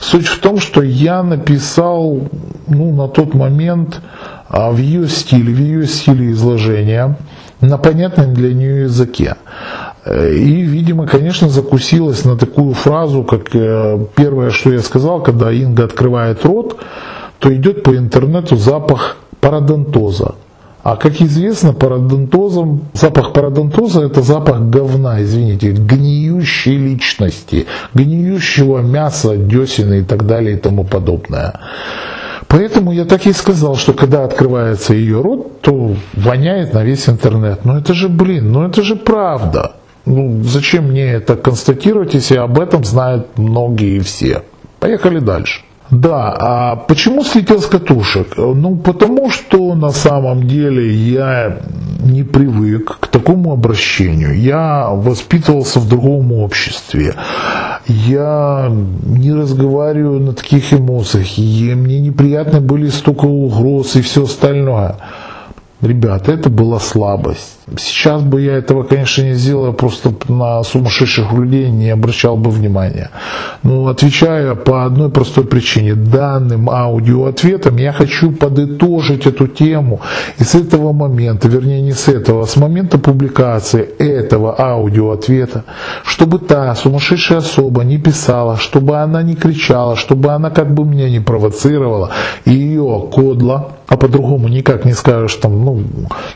Суть 0.00 0.26
в 0.26 0.40
том, 0.40 0.58
что 0.58 0.82
я 0.82 1.22
написал 1.22 2.20
ну, 2.66 2.92
на 2.92 3.06
тот 3.06 3.34
момент 3.34 4.00
а, 4.48 4.72
в 4.72 4.78
ее 4.78 5.06
стиле, 5.06 5.54
в 5.54 5.58
ее 5.58 5.86
стиле 5.86 6.32
изложения, 6.32 7.16
на 7.60 7.78
понятном 7.78 8.34
для 8.34 8.52
нее 8.52 8.82
языке. 8.82 9.36
И, 10.04 10.62
видимо, 10.62 11.06
конечно, 11.06 11.48
закусилась 11.48 12.24
на 12.24 12.36
такую 12.36 12.74
фразу, 12.74 13.22
как 13.22 13.54
э, 13.54 14.04
первое, 14.16 14.50
что 14.50 14.72
я 14.72 14.80
сказал, 14.80 15.22
когда 15.22 15.52
Инга 15.52 15.84
открывает 15.84 16.44
рот, 16.44 16.76
то 17.38 17.54
идет 17.54 17.84
по 17.84 17.96
интернету 17.96 18.56
запах 18.56 19.16
парадонтоза. 19.42 20.34
А 20.82 20.96
как 20.96 21.20
известно, 21.20 21.72
парадонтозом, 21.72 22.80
запах 22.94 23.32
парадонтоза– 23.32 24.02
это 24.06 24.22
запах 24.22 24.60
говна, 24.62 25.22
извините, 25.22 25.72
гниющей 25.72 26.76
личности, 26.76 27.66
гниющего 27.94 28.78
мяса, 28.78 29.36
десины 29.36 30.00
и 30.00 30.02
так 30.02 30.26
далее 30.26 30.56
и 30.56 30.58
тому 30.58 30.84
подобное. 30.84 31.60
Поэтому 32.48 32.92
я 32.92 33.04
так 33.04 33.26
и 33.26 33.32
сказал, 33.32 33.76
что 33.76 33.92
когда 33.92 34.24
открывается 34.24 34.94
ее 34.94 35.20
рот, 35.20 35.60
то 35.60 35.94
воняет 36.14 36.74
на 36.74 36.84
весь 36.84 37.08
интернет. 37.08 37.64
Но 37.64 37.78
это 37.78 37.94
же, 37.94 38.08
блин, 38.08 38.52
ну 38.52 38.66
это 38.66 38.82
же 38.82 38.96
правда. 38.96 39.72
Ну, 40.04 40.42
зачем 40.42 40.88
мне 40.90 41.12
это 41.12 41.36
констатировать, 41.36 42.14
если 42.14 42.36
об 42.36 42.58
этом 42.58 42.84
знают 42.84 43.38
многие 43.38 43.96
и 43.96 44.00
все? 44.00 44.42
Поехали 44.80 45.20
дальше. 45.20 45.62
Да, 45.92 46.34
а 46.40 46.76
почему 46.76 47.22
слетел 47.22 47.60
с 47.60 47.66
катушек? 47.66 48.38
Ну, 48.38 48.76
потому 48.76 49.30
что 49.30 49.74
на 49.74 49.90
самом 49.90 50.48
деле 50.48 50.90
я 50.90 51.58
не 52.02 52.22
привык 52.22 52.96
к 52.98 53.08
такому 53.08 53.52
обращению. 53.52 54.34
Я 54.34 54.88
воспитывался 54.88 55.80
в 55.80 55.88
другом 55.88 56.32
обществе. 56.32 57.14
Я 57.86 58.72
не 59.04 59.34
разговариваю 59.34 60.20
на 60.20 60.32
таких 60.32 60.72
эмоциях. 60.72 61.38
И 61.38 61.74
мне 61.74 62.00
неприятны 62.00 62.60
были 62.60 62.88
столько 62.88 63.26
угроз 63.26 63.94
и 63.94 64.00
все 64.00 64.24
остальное. 64.24 64.96
Ребята, 65.82 66.32
это 66.32 66.48
была 66.48 66.80
слабость. 66.80 67.58
Сейчас 67.78 68.22
бы 68.22 68.40
я 68.40 68.54
этого, 68.54 68.82
конечно, 68.82 69.22
не 69.22 69.34
сделал, 69.34 69.72
просто 69.72 70.12
на 70.28 70.62
сумасшедших 70.64 71.32
людей 71.32 71.70
не 71.70 71.90
обращал 71.90 72.36
бы 72.36 72.50
внимания. 72.50 73.10
Но 73.62 73.86
отвечаю 73.86 74.56
по 74.56 74.84
одной 74.84 75.10
простой 75.10 75.44
причине. 75.44 75.94
Данным 75.94 76.68
аудиоответом 76.68 77.76
я 77.76 77.92
хочу 77.92 78.32
подытожить 78.32 79.26
эту 79.26 79.46
тему. 79.46 80.00
И 80.38 80.44
с 80.44 80.56
этого 80.56 80.92
момента, 80.92 81.48
вернее 81.48 81.80
не 81.80 81.92
с 81.92 82.08
этого, 82.08 82.42
а 82.42 82.46
с 82.46 82.56
момента 82.56 82.98
публикации 82.98 83.82
этого 83.98 84.60
аудиоответа, 84.60 85.64
чтобы 86.04 86.40
та 86.40 86.74
сумасшедшая 86.74 87.38
особа 87.38 87.84
не 87.84 87.98
писала, 87.98 88.56
чтобы 88.56 88.96
она 88.96 89.22
не 89.22 89.36
кричала, 89.36 89.94
чтобы 89.94 90.30
она 90.32 90.50
как 90.50 90.74
бы 90.74 90.84
меня 90.84 91.08
не 91.08 91.20
провоцировала, 91.20 92.10
и 92.44 92.50
ее 92.50 93.08
кодла 93.12 93.68
а 93.92 93.96
по-другому 93.98 94.48
никак 94.48 94.86
не 94.86 94.94
скажешь, 94.94 95.34
там, 95.34 95.64
ну, 95.66 95.84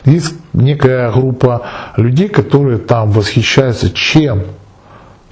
есть 0.05 0.35
некая 0.57 1.11
группа 1.11 1.63
людей, 1.95 2.29
которые 2.29 2.77
там 2.77 3.11
восхищаются 3.11 3.89
чем? 3.91 4.43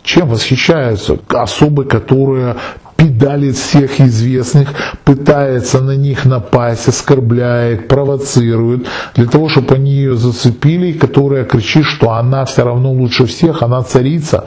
Чем 0.03 0.29
восхищаются? 0.29 1.17
Особы, 1.29 1.85
которые 1.85 2.55
педалит 2.95 3.57
всех 3.57 3.99
известных, 3.99 4.69
пытается 5.03 5.81
на 5.81 5.95
них 5.95 6.25
напасть, 6.25 6.87
оскорбляет, 6.87 7.87
провоцирует, 7.87 8.87
для 9.15 9.25
того, 9.25 9.49
чтобы 9.49 9.75
они 9.75 9.91
ее 9.91 10.15
зацепили, 10.15 10.93
которая 10.93 11.43
кричит, 11.43 11.85
что 11.85 12.11
она 12.11 12.45
все 12.45 12.63
равно 12.63 12.91
лучше 12.93 13.25
всех, 13.25 13.63
она 13.63 13.81
царица. 13.83 14.45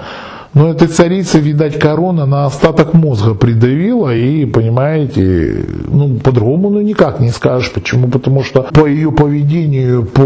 Но 0.55 0.71
этой 0.71 0.89
царице, 0.89 1.41
видать, 1.41 1.79
корона 1.79 2.25
на 2.25 2.47
остаток 2.47 2.95
мозга 2.95 3.35
придавила, 3.35 4.15
и, 4.15 4.47
понимаете, 4.47 5.65
ну, 5.89 6.19
по-другому 6.19 6.71
ну, 6.71 6.81
никак 6.81 7.21
не 7.21 7.31
скажешь. 7.31 7.71
Почему? 7.71 8.09
Потому 8.09 8.43
что 8.43 8.63
по 8.63 8.87
ее 8.87 9.13
поведению, 9.13 10.05
по 10.05 10.23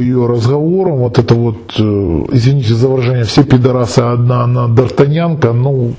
ее 0.00 0.26
разговорам, 0.26 0.96
вот 0.98 1.18
это 1.18 1.34
вот, 1.34 1.74
э, 1.78 1.82
извините 2.32 2.74
за 2.74 2.88
выражение, 2.88 3.24
все 3.24 3.44
пидорасы, 3.44 4.00
одна 4.00 4.44
она 4.44 4.66
д'Артаньянка, 4.66 5.52
ну, 5.52 5.94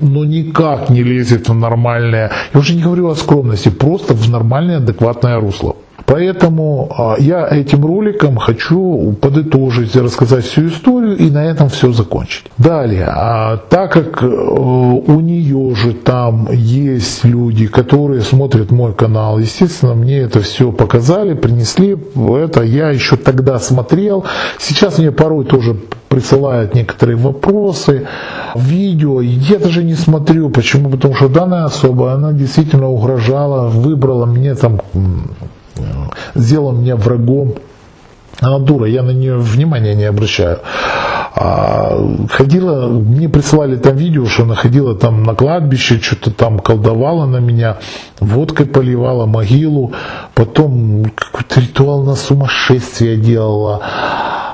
ну 0.00 0.24
никак 0.24 0.90
не 0.90 1.02
лезет 1.02 1.48
в 1.48 1.54
нормальное, 1.54 2.30
я 2.54 2.60
уже 2.60 2.74
не 2.74 2.82
говорю 2.82 3.08
о 3.08 3.14
скромности, 3.14 3.70
просто 3.70 4.14
в 4.14 4.30
нормальное 4.30 4.78
адекватное 4.78 5.40
русло. 5.40 5.76
Поэтому 6.06 6.88
а, 6.96 7.16
я 7.18 7.46
этим 7.48 7.84
роликом 7.84 8.36
хочу 8.36 9.14
подытожить, 9.20 9.96
рассказать 9.96 10.44
всю 10.44 10.68
историю 10.68 11.16
и 11.16 11.30
на 11.30 11.44
этом 11.44 11.68
все 11.68 11.92
закончить. 11.92 12.44
Далее, 12.58 13.06
а 13.08 13.56
так 13.56 13.92
как 13.92 14.22
э, 14.22 14.26
у 14.26 15.20
нее 15.20 15.74
же 15.74 15.92
там 15.92 16.48
есть 16.52 17.24
люди, 17.24 17.66
которые 17.66 18.22
смотрят 18.22 18.70
мой 18.70 18.92
канал, 18.92 19.38
естественно, 19.38 19.94
мне 19.94 20.18
это 20.18 20.40
все 20.40 20.72
показали, 20.72 21.34
принесли, 21.34 21.96
это 22.16 22.62
я 22.62 22.90
еще 22.90 23.16
тогда 23.16 23.58
смотрел. 23.58 24.24
Сейчас 24.58 24.98
мне 24.98 25.10
порой 25.10 25.44
тоже 25.44 25.76
присылают 26.14 26.74
некоторые 26.74 27.16
вопросы, 27.16 28.06
видео. 28.54 29.20
Я 29.20 29.58
даже 29.58 29.82
не 29.82 29.94
смотрю. 29.94 30.48
Почему? 30.48 30.90
Потому 30.90 31.14
что 31.14 31.28
данная 31.28 31.64
особа, 31.64 32.12
она 32.12 32.32
действительно 32.32 32.88
угрожала, 32.88 33.68
выбрала 33.68 34.24
мне 34.26 34.54
там, 34.54 34.80
сделала 36.34 36.72
меня 36.72 36.96
врагом. 36.96 37.54
Она 38.40 38.58
дура, 38.58 38.86
я 38.86 39.02
на 39.02 39.12
нее 39.12 39.38
внимания 39.38 39.94
не 39.94 40.04
обращаю. 40.04 40.58
А, 41.36 41.98
ходила, 42.30 42.88
мне 42.88 43.28
присылали 43.28 43.76
там 43.76 43.96
видео, 43.96 44.26
что 44.26 44.44
она 44.44 44.54
ходила 44.54 44.94
там 44.94 45.24
на 45.24 45.34
кладбище, 45.34 46.00
что-то 46.00 46.30
там 46.30 46.60
колдовала 46.60 47.26
на 47.26 47.38
меня, 47.38 47.78
водкой 48.20 48.66
поливала 48.66 49.26
могилу, 49.26 49.92
потом 50.34 51.10
какой-то 51.14 51.60
ритуал 51.60 52.04
на 52.04 52.14
сумасшествие 52.14 53.16
делала. 53.16 53.82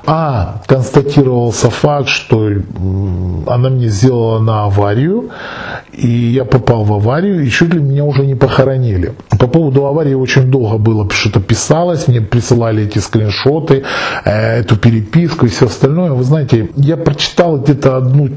А, 0.06 0.62
констатировался 0.66 1.70
факт, 1.70 2.08
что 2.08 2.48
она 3.46 3.68
мне 3.70 3.88
сделала 3.88 4.38
на 4.38 4.64
аварию, 4.64 5.30
и 5.92 6.08
я 6.08 6.44
попал 6.44 6.84
в 6.84 6.92
аварию, 6.92 7.44
и 7.44 7.50
чуть 7.50 7.74
ли 7.74 7.80
меня 7.80 8.04
уже 8.04 8.24
не 8.24 8.34
похоронили. 8.34 9.14
По 9.38 9.46
поводу 9.46 9.86
аварии 9.86 10.14
очень 10.14 10.50
долго 10.50 10.78
было, 10.78 11.08
что-то 11.10 11.40
писалось, 11.40 12.08
мне 12.08 12.20
присылали 12.20 12.84
эти 12.84 12.98
скриншоты, 12.98 13.84
э, 14.24 14.60
эту 14.60 14.76
переписку 14.76 15.46
и 15.46 15.48
все 15.48 15.66
остальное. 15.66 16.12
Вы 16.12 16.24
знаете, 16.24 16.70
я 16.76 16.96
прочитал 16.96 17.58
где-то 17.58 17.96
одну 17.96 18.30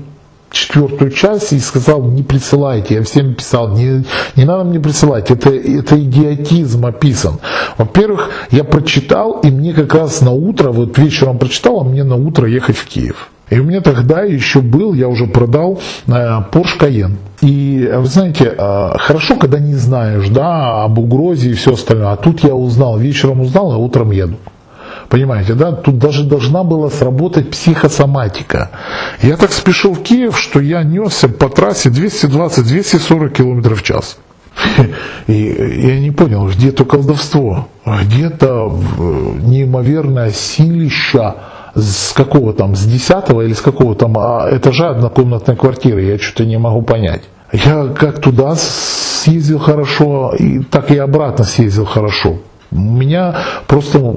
четвертую 0.54 1.12
часть 1.12 1.52
и 1.52 1.60
сказал, 1.60 2.02
не 2.04 2.24
присылайте. 2.24 2.96
Я 2.96 3.04
всем 3.04 3.34
писал, 3.34 3.76
не, 3.76 4.06
не 4.36 4.46
надо 4.46 4.64
мне 4.64 4.80
присылать, 4.80 5.32
это, 5.32 5.50
это 5.50 6.00
идиотизм 6.00 6.86
описан. 6.86 7.40
Во-первых, 7.78 8.30
я 8.52 8.64
прочитал, 8.64 9.40
и 9.42 9.50
мне 9.50 9.74
как 9.74 9.94
раз 9.94 10.22
на 10.22 10.32
утро, 10.32 10.72
вот 10.72 10.98
вечером 10.98 11.40
прочитал, 11.40 11.82
а 11.82 11.84
мне 11.84 12.04
на 12.04 12.16
утро 12.16 12.48
ехать 12.48 12.78
в 12.78 12.86
Киев. 12.86 13.30
И 13.50 13.60
у 13.60 13.64
меня 13.64 13.82
тогда 13.82 14.22
еще 14.22 14.62
был, 14.62 14.94
я 14.94 15.08
уже 15.08 15.28
продал 15.28 15.80
э, 16.08 16.12
Porsche 16.12 16.80
Cayenne. 16.80 17.18
И 17.42 17.92
вы 17.94 18.06
знаете, 18.06 18.54
э, 18.58 18.98
хорошо, 18.98 19.36
когда 19.36 19.60
не 19.60 19.76
знаешь, 19.76 20.30
да, 20.30 20.84
об 20.84 20.98
угрозе 20.98 21.50
и 21.50 21.54
все 21.54 21.74
остальное. 21.74 22.14
А 22.14 22.16
тут 22.16 22.44
я 22.44 22.56
узнал, 22.56 22.98
вечером 22.98 23.42
узнал, 23.42 23.72
а 23.74 23.78
утром 23.78 24.12
еду. 24.12 24.38
Понимаете, 25.14 25.54
да? 25.54 25.74
Тут 25.74 26.00
даже 26.00 26.24
должна 26.24 26.64
была 26.64 26.90
сработать 26.90 27.52
психосоматика. 27.52 28.72
Я 29.22 29.38
так 29.38 29.54
спешил 29.54 29.94
в 29.94 30.02
Киев, 30.02 30.40
что 30.40 30.60
я 30.60 30.82
несся 30.82 31.30
по 31.30 31.50
трассе 31.50 31.90
220-240 31.90 33.30
км 33.30 33.76
в 33.76 33.84
час. 33.84 34.18
И 35.28 35.84
я 35.86 36.00
не 36.00 36.10
понял, 36.10 36.48
где 36.48 36.72
то 36.72 36.84
колдовство, 36.84 37.68
где-то 37.86 38.76
неимоверное 39.44 40.32
силища 40.32 41.36
с 41.76 42.12
какого 42.14 42.54
там, 42.54 42.76
с 42.76 42.84
десятого 42.84 43.44
или 43.44 43.54
с 43.54 43.62
какого 43.62 43.94
там 43.94 44.18
а, 44.18 44.50
этажа 44.52 44.90
однокомнатной 44.90 45.56
квартиры, 45.56 46.02
я 46.02 46.18
что-то 46.18 46.46
не 46.46 46.58
могу 46.58 46.82
понять. 46.82 47.22
Я 47.52 47.86
как 47.96 48.20
туда 48.20 48.56
съездил 48.56 49.60
хорошо, 49.60 50.34
и 50.40 50.64
так 50.64 50.90
и 50.90 50.98
обратно 50.98 51.46
съездил 51.46 51.86
хорошо. 51.86 52.40
У 52.72 52.80
меня 52.80 53.36
просто 53.68 54.16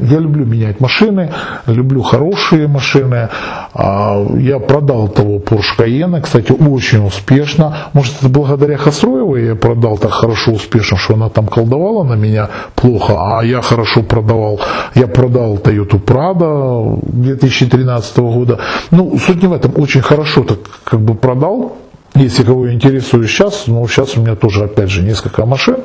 я 0.00 0.18
люблю 0.18 0.44
менять 0.46 0.80
машины, 0.80 1.30
люблю 1.66 2.02
хорошие 2.02 2.68
машины. 2.68 3.28
А, 3.74 4.24
я 4.36 4.58
продал 4.58 5.08
того 5.08 5.38
Porsche 5.38 5.78
Cayenne, 5.78 6.20
кстати, 6.20 6.52
очень 6.52 7.04
успешно. 7.06 7.76
Может, 7.92 8.16
это 8.20 8.28
благодаря 8.28 8.76
Хасроевой 8.76 9.46
я 9.46 9.54
продал 9.54 9.98
так 9.98 10.12
хорошо, 10.12 10.52
успешно, 10.52 10.96
что 10.96 11.14
она 11.14 11.28
там 11.28 11.46
колдовала 11.46 12.04
на 12.04 12.14
меня 12.14 12.48
плохо, 12.74 13.14
а 13.18 13.44
я 13.44 13.60
хорошо 13.60 14.02
продавал. 14.02 14.60
Я 14.94 15.06
продал 15.06 15.56
Toyota 15.56 16.02
Prado 16.02 17.00
2013 17.02 18.18
года. 18.18 18.58
Ну, 18.90 19.18
суть 19.18 19.42
не 19.42 19.48
в 19.48 19.52
этом, 19.52 19.72
очень 19.76 20.02
хорошо 20.02 20.44
так 20.44 20.58
как 20.84 21.00
бы 21.00 21.14
продал. 21.14 21.76
Если 22.14 22.42
кого 22.42 22.72
интересует 22.72 23.28
сейчас, 23.28 23.64
ну, 23.66 23.86
сейчас 23.86 24.16
у 24.16 24.20
меня 24.20 24.34
тоже, 24.34 24.64
опять 24.64 24.90
же, 24.90 25.02
несколько 25.02 25.46
машин. 25.46 25.76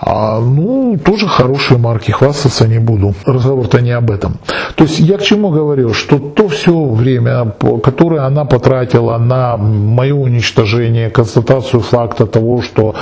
А, 0.00 0.40
ну, 0.40 0.98
тоже 1.04 1.26
хорошие 1.26 1.78
марки, 1.78 2.10
хвастаться 2.10 2.68
не 2.68 2.78
буду. 2.78 3.14
Разговор-то 3.26 3.80
не 3.80 3.90
об 3.90 4.10
этом. 4.10 4.38
То 4.76 4.84
есть 4.84 5.00
я 5.00 5.18
к 5.18 5.22
чему 5.22 5.50
говорил, 5.50 5.94
что 5.94 6.18
то 6.18 6.48
все 6.48 6.72
время, 6.72 7.52
которое 7.82 8.24
она 8.24 8.44
потратила 8.44 9.18
на 9.18 9.56
мое 9.56 10.14
уничтожение, 10.14 11.10
констатацию 11.10 11.80
факта 11.80 12.26
того, 12.26 12.62
что 12.62 12.94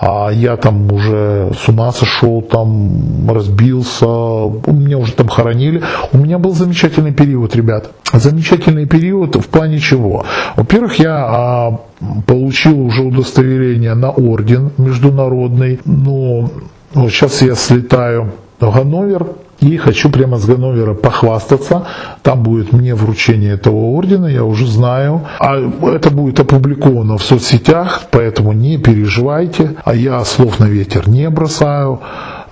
а, 0.00 0.30
я 0.30 0.56
там 0.56 0.92
уже 0.92 1.52
с 1.56 1.68
ума 1.68 1.92
сошел, 1.92 2.42
там 2.42 3.28
разбился, 3.28 4.06
меня 4.06 4.98
уже 4.98 5.12
там 5.12 5.28
хоронили, 5.28 5.82
у 6.12 6.18
меня 6.18 6.38
был 6.38 6.52
замечательный 6.52 7.12
период, 7.12 7.56
ребят. 7.56 7.90
Замечательный 8.12 8.86
период 8.86 9.36
в 9.36 9.48
плане 9.48 9.78
чего? 9.78 10.24
Во-первых, 10.56 10.98
я 10.98 11.16
а, 11.16 11.80
получил 12.26 12.80
уже 12.80 13.02
удостоверение 13.02 13.94
на 13.94 14.10
орден 14.10 14.70
международный, 14.78 15.80
но 15.84 16.50
вот 16.94 17.10
сейчас 17.10 17.42
я 17.42 17.54
слетаю 17.54 18.32
в 18.60 18.74
Ганновер, 18.74 19.26
и 19.62 19.76
хочу 19.76 20.10
прямо 20.10 20.38
с 20.38 20.44
Ганновера 20.44 20.94
похвастаться. 20.94 21.86
Там 22.22 22.42
будет 22.42 22.72
мне 22.72 22.96
вручение 22.96 23.54
этого 23.54 23.76
ордена, 23.76 24.26
я 24.26 24.44
уже 24.44 24.66
знаю. 24.66 25.22
А 25.38 25.56
это 25.56 26.10
будет 26.10 26.40
опубликовано 26.40 27.16
в 27.16 27.22
соцсетях, 27.22 28.02
поэтому 28.10 28.52
не 28.52 28.78
переживайте. 28.78 29.76
А 29.84 29.94
я 29.94 30.24
слов 30.24 30.58
на 30.58 30.64
ветер 30.64 31.08
не 31.08 31.30
бросаю. 31.30 32.00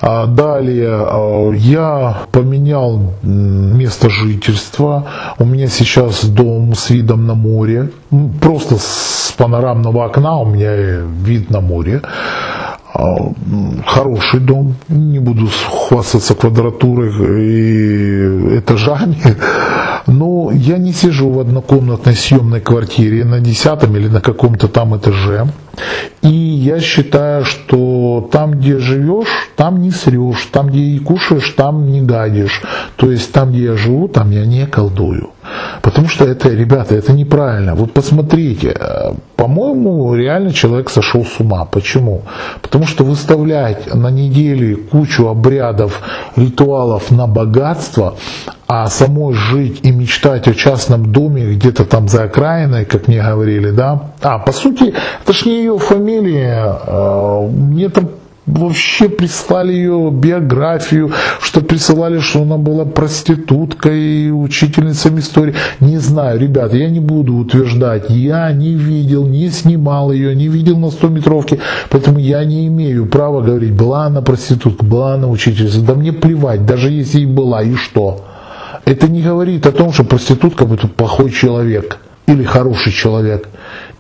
А 0.00 0.26
далее 0.26 0.88
а, 0.90 1.50
я 1.52 2.22
поменял 2.32 3.12
место 3.22 4.08
жительства. 4.08 5.06
У 5.38 5.44
меня 5.44 5.68
сейчас 5.68 6.24
дом 6.24 6.74
с 6.74 6.90
видом 6.90 7.26
на 7.26 7.34
море. 7.34 7.90
Просто 8.40 8.76
с 8.78 9.34
панорамного 9.36 10.06
окна 10.06 10.38
у 10.38 10.46
меня 10.46 10.74
вид 10.74 11.50
на 11.50 11.60
море. 11.60 12.00
А, 12.92 13.16
хороший 13.86 14.40
дом, 14.40 14.74
не 14.88 15.18
буду 15.18 15.48
хвастаться 15.88 16.34
квадратурой 16.34 17.12
и 17.38 18.58
этажами, 18.58 19.36
но 20.06 20.50
я 20.52 20.78
не 20.78 20.92
сижу 20.92 21.30
в 21.30 21.38
однокомнатной 21.40 22.14
съемной 22.14 22.60
квартире 22.60 23.24
на 23.24 23.40
десятом 23.40 23.96
или 23.96 24.08
на 24.08 24.20
каком-то 24.20 24.66
там 24.66 24.96
этаже. 24.96 25.46
И 26.22 26.28
я 26.28 26.80
считаю, 26.80 27.44
что 27.44 28.28
там, 28.30 28.52
где 28.52 28.78
живешь, 28.78 29.48
там 29.56 29.80
не 29.80 29.90
срешь, 29.90 30.48
там, 30.52 30.68
где 30.68 30.80
и 30.80 30.98
кушаешь, 30.98 31.50
там 31.50 31.90
не 31.90 32.02
гадишь. 32.02 32.62
То 32.96 33.10
есть 33.10 33.32
там, 33.32 33.50
где 33.50 33.64
я 33.64 33.76
живу, 33.76 34.08
там 34.08 34.30
я 34.30 34.44
не 34.44 34.66
колдую. 34.66 35.30
Потому 35.82 36.08
что 36.08 36.24
это, 36.24 36.48
ребята, 36.48 36.94
это 36.94 37.12
неправильно. 37.12 37.74
Вот 37.74 37.92
посмотрите, 37.92 38.76
по-моему, 39.36 40.14
реально 40.14 40.52
человек 40.52 40.90
сошел 40.90 41.24
с 41.24 41.40
ума. 41.40 41.64
Почему? 41.64 42.22
Потому 42.60 42.86
что 42.86 43.04
выставлять 43.04 43.94
на 43.94 44.10
неделе 44.10 44.76
кучу 44.76 45.28
обрядов, 45.28 46.00
ритуалов 46.36 47.10
на 47.10 47.26
богатство, 47.26 48.16
а 48.66 48.86
самой 48.86 49.34
жить 49.34 49.80
и 49.82 49.90
мечтать 49.90 50.46
о 50.46 50.54
частном 50.54 51.12
доме 51.12 51.54
где-то 51.54 51.84
там 51.84 52.08
за 52.08 52.24
окраиной, 52.24 52.84
как 52.84 53.08
мне 53.08 53.22
говорили, 53.22 53.70
да. 53.70 54.12
А, 54.22 54.38
по 54.38 54.52
сути, 54.52 54.94
это 55.24 55.32
ж 55.32 55.46
не 55.46 55.58
ее 55.58 55.78
фамилия. 55.78 56.78
А, 56.86 57.48
мне 57.48 57.88
там 57.88 58.10
вообще 58.50 59.08
прислали 59.08 59.72
ее 59.72 60.10
биографию, 60.12 61.12
что 61.40 61.60
присылали, 61.60 62.18
что 62.20 62.42
она 62.42 62.56
была 62.56 62.84
проституткой, 62.84 64.30
учительницей 64.30 65.18
истории. 65.18 65.54
Не 65.80 65.98
знаю, 65.98 66.38
ребята, 66.38 66.76
я 66.76 66.90
не 66.90 67.00
буду 67.00 67.34
утверждать, 67.34 68.10
я 68.10 68.52
не 68.52 68.74
видел, 68.74 69.26
не 69.26 69.48
снимал 69.48 70.12
ее, 70.12 70.34
не 70.34 70.48
видел 70.48 70.78
на 70.78 70.90
100 70.90 71.08
метровке, 71.08 71.58
поэтому 71.90 72.18
я 72.18 72.44
не 72.44 72.66
имею 72.66 73.06
права 73.06 73.40
говорить, 73.40 73.72
была 73.72 74.06
она 74.06 74.22
проститутка, 74.22 74.84
была 74.84 75.14
она 75.14 75.28
учительница. 75.28 75.80
Да 75.80 75.94
мне 75.94 76.12
плевать, 76.12 76.66
даже 76.66 76.90
если 76.90 77.20
и 77.20 77.26
была, 77.26 77.62
и 77.62 77.74
что? 77.74 78.24
Это 78.84 79.08
не 79.08 79.22
говорит 79.22 79.66
о 79.66 79.72
том, 79.72 79.92
что 79.92 80.04
проститутка 80.04 80.64
это 80.64 80.88
плохой 80.88 81.30
человек 81.30 81.98
или 82.26 82.44
хороший 82.44 82.92
человек. 82.92 83.48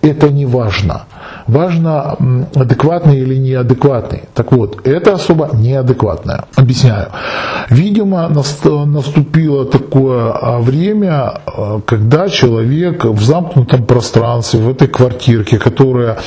Это 0.02 0.30
не 0.30 0.46
важно. 0.46 1.04
Важно, 1.46 2.16
адекватный 2.54 3.18
или 3.18 3.36
неадекватный. 3.36 4.22
Так 4.34 4.52
вот, 4.52 4.86
это 4.86 5.14
особо 5.14 5.50
неадекватная. 5.52 6.44
Объясняю. 6.56 7.08
Видимо, 7.68 8.28
наступило 8.28 9.64
такое 9.64 10.32
а, 10.32 10.58
время, 10.60 11.40
а, 11.46 11.80
когда 11.84 12.28
человек 12.28 13.04
в 13.04 13.22
замкнутом 13.22 13.84
пространстве, 13.84 14.60
в 14.60 14.68
этой 14.70 14.88
квартирке, 14.88 15.58
которая 15.58 16.18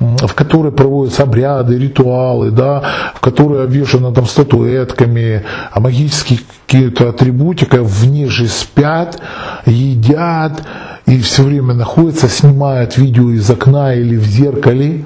в 0.00 0.32
которой 0.34 0.72
проводятся 0.72 1.24
обряды, 1.24 1.78
ритуалы, 1.78 2.50
да, 2.50 2.82
в 3.14 3.20
которой 3.20 3.64
обвешаны 3.64 4.12
там 4.12 4.26
статуэтками, 4.26 5.44
а 5.70 5.80
магические 5.80 6.40
какие-то 6.66 7.10
атрибутика, 7.10 7.82
в 7.82 8.06
ней 8.06 8.26
же 8.26 8.48
спят, 8.48 9.20
едят 9.66 10.62
и 11.06 11.20
все 11.20 11.42
время 11.42 11.74
находятся, 11.74 12.28
снимают 12.28 12.96
видео 12.96 13.30
из 13.30 13.48
окна 13.50 13.94
или 13.94 14.16
в 14.16 14.24
зеркале, 14.24 15.04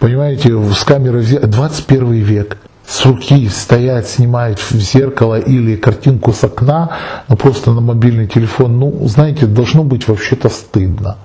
понимаете, 0.00 0.50
с 0.74 0.84
камеры 0.84 1.22
21 1.22 2.12
век 2.12 2.58
с 2.92 3.06
руки 3.06 3.48
стоять, 3.48 4.06
снимать 4.06 4.58
в 4.58 4.74
зеркало 4.74 5.40
или 5.40 5.76
картинку 5.76 6.34
с 6.34 6.44
окна, 6.44 6.90
ну 7.26 7.36
просто 7.36 7.72
на 7.72 7.80
мобильный 7.80 8.26
телефон, 8.26 8.78
ну, 8.78 9.08
знаете, 9.08 9.46
должно 9.46 9.82
быть 9.82 10.08
вообще-то 10.08 10.50
стыдно. 10.50 11.16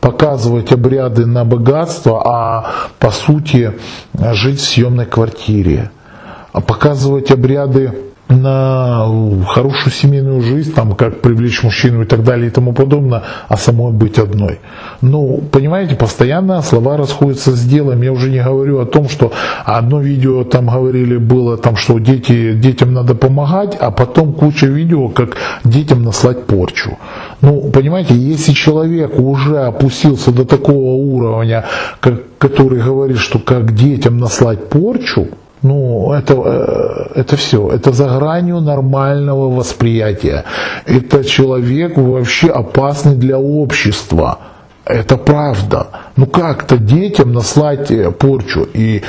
Показывать 0.00 0.72
обряды 0.72 1.24
на 1.26 1.44
богатство, 1.44 2.22
а 2.26 2.88
по 2.98 3.12
сути 3.12 3.72
жить 4.32 4.58
в 4.58 4.64
съемной 4.64 5.06
квартире. 5.06 5.92
А 6.52 6.60
показывать 6.60 7.30
обряды 7.30 7.92
на 8.32 9.06
хорошую 9.46 9.92
семейную 9.92 10.40
жизнь, 10.40 10.72
там, 10.72 10.94
как 10.94 11.20
привлечь 11.20 11.62
мужчину 11.62 12.02
и 12.02 12.06
так 12.06 12.24
далее 12.24 12.48
и 12.48 12.50
тому 12.50 12.72
подобное, 12.72 13.22
а 13.48 13.56
самой 13.56 13.92
быть 13.92 14.18
одной. 14.18 14.60
Ну, 15.00 15.42
понимаете, 15.50 15.94
постоянно 15.94 16.62
слова 16.62 16.96
расходятся 16.96 17.52
с 17.52 17.64
делом. 17.64 18.02
Я 18.02 18.12
уже 18.12 18.30
не 18.30 18.42
говорю 18.42 18.80
о 18.80 18.86
том, 18.86 19.08
что 19.08 19.32
одно 19.64 20.00
видео 20.00 20.44
там 20.44 20.68
говорили 20.68 21.16
было, 21.16 21.56
там, 21.56 21.76
что 21.76 21.98
дети, 21.98 22.52
детям 22.54 22.92
надо 22.92 23.14
помогать, 23.14 23.76
а 23.76 23.90
потом 23.90 24.32
куча 24.32 24.66
видео, 24.66 25.08
как 25.08 25.36
детям 25.64 26.02
наслать 26.02 26.46
порчу. 26.46 26.98
Ну, 27.40 27.70
понимаете, 27.70 28.14
если 28.14 28.52
человек 28.52 29.18
уже 29.18 29.58
опустился 29.58 30.30
до 30.30 30.44
такого 30.44 30.94
уровня, 30.94 31.64
как, 32.00 32.38
который 32.38 32.80
говорит, 32.80 33.18
что 33.18 33.38
как 33.38 33.74
детям 33.74 34.18
наслать 34.18 34.68
порчу, 34.68 35.28
ну, 35.62 36.12
это, 36.12 36.34
э, 36.34 37.20
это 37.20 37.36
все. 37.36 37.68
Это 37.70 37.92
за 37.92 38.08
гранью 38.08 38.60
нормального 38.60 39.48
восприятия. 39.48 40.44
Это 40.86 41.24
человек 41.24 41.96
вообще 41.96 42.48
опасный 42.48 43.14
для 43.14 43.38
общества. 43.38 44.38
Это 44.84 45.16
правда. 45.16 45.86
Ну 46.16 46.26
как-то 46.26 46.76
детям 46.76 47.32
наслать 47.32 47.90
э, 47.92 48.10
порчу. 48.10 48.66
И 48.74 49.02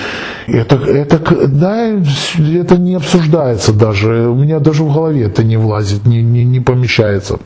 это, 0.46 0.76
это, 0.76 1.48
да, 1.48 1.88
это 1.88 2.78
не 2.78 2.96
обсуждается 2.96 3.74
даже. 3.74 4.28
У 4.28 4.36
меня 4.36 4.60
даже 4.60 4.84
в 4.84 4.94
голове 4.94 5.24
это 5.24 5.44
не 5.44 5.58
влазит, 5.58 6.06
не, 6.06 6.22
не, 6.22 6.46
не 6.46 6.60
помещается. 6.60 7.40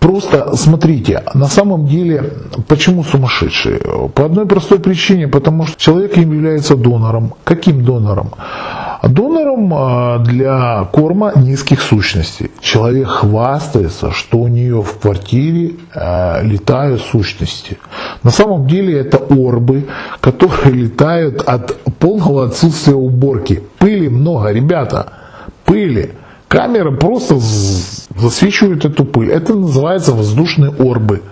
Просто 0.00 0.56
смотрите, 0.56 1.22
на 1.34 1.46
самом 1.46 1.86
деле, 1.86 2.32
почему 2.66 3.04
сумасшедшие? 3.04 3.80
По 4.14 4.24
одной 4.24 4.46
простой 4.46 4.78
причине, 4.78 5.28
потому 5.28 5.66
что 5.66 5.78
человек 5.78 6.16
им 6.16 6.32
является 6.32 6.74
донором. 6.74 7.34
Каким 7.44 7.84
донором? 7.84 8.30
Донором 9.02 9.72
а, 9.74 10.18
для 10.18 10.84
корма 10.92 11.32
низких 11.36 11.82
сущностей. 11.82 12.50
Человек 12.60 13.08
хвастается, 13.08 14.10
что 14.10 14.38
у 14.38 14.48
нее 14.48 14.82
в 14.82 14.98
квартире 14.98 15.76
а, 15.94 16.42
летают 16.42 17.02
сущности. 17.02 17.78
На 18.22 18.30
самом 18.30 18.66
деле 18.66 18.98
это 18.98 19.18
орбы, 19.18 19.86
которые 20.20 20.72
летают 20.74 21.42
от 21.42 21.76
полного 21.98 22.46
отсутствия 22.46 22.94
уборки. 22.94 23.62
Пыли 23.78 24.08
много, 24.08 24.50
ребята, 24.50 25.12
пыли. 25.64 26.12
Камера 26.50 26.90
просто 26.90 27.36
засвечивает 28.16 28.84
эту 28.84 29.04
пыль. 29.04 29.30
Это 29.30 29.54
называется 29.54 30.12
воздушные 30.12 30.72
орбы. 30.72 31.22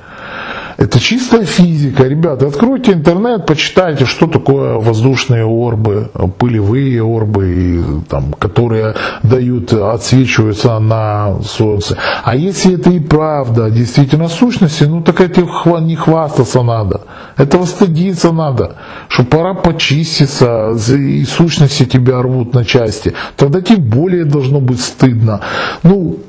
Это 0.79 1.01
чистая 1.01 1.45
физика. 1.45 2.05
Ребята, 2.05 2.47
откройте 2.47 2.93
интернет, 2.93 3.47
почитайте, 3.47 4.05
что 4.05 4.29
такое 4.29 4.75
воздушные 4.75 5.45
орбы, 5.45 6.09
пылевые 6.39 7.03
орбы, 7.03 8.05
там, 8.09 8.33
которые 8.33 8.95
дают, 9.25 9.73
отсвечиваются 9.73 10.79
на 10.79 11.43
Солнце. 11.43 11.99
А 12.23 12.37
если 12.37 12.75
это 12.75 12.91
и 12.91 13.01
правда 13.01 13.71
действительно 13.71 14.29
сущности, 14.29 14.85
ну 14.85 15.03
так 15.03 15.21
это 15.21 15.41
не 15.81 15.97
хвастаться 15.97 16.63
надо. 16.63 17.01
Этого 17.37 17.65
стыдиться 17.65 18.31
надо, 18.31 18.77
что 19.09 19.25
пора 19.25 19.55
почиститься, 19.55 20.77
и 20.95 21.25
сущности 21.25 21.87
тебя 21.87 22.23
рвут 22.23 22.55
на 22.55 22.65
части. 22.65 23.15
Тогда 23.37 23.61
тем 23.63 23.81
более 23.81 24.25
должно 24.25 24.61
быть 24.61 24.81
стыдно. 24.81 25.41
Ну, 25.83 26.21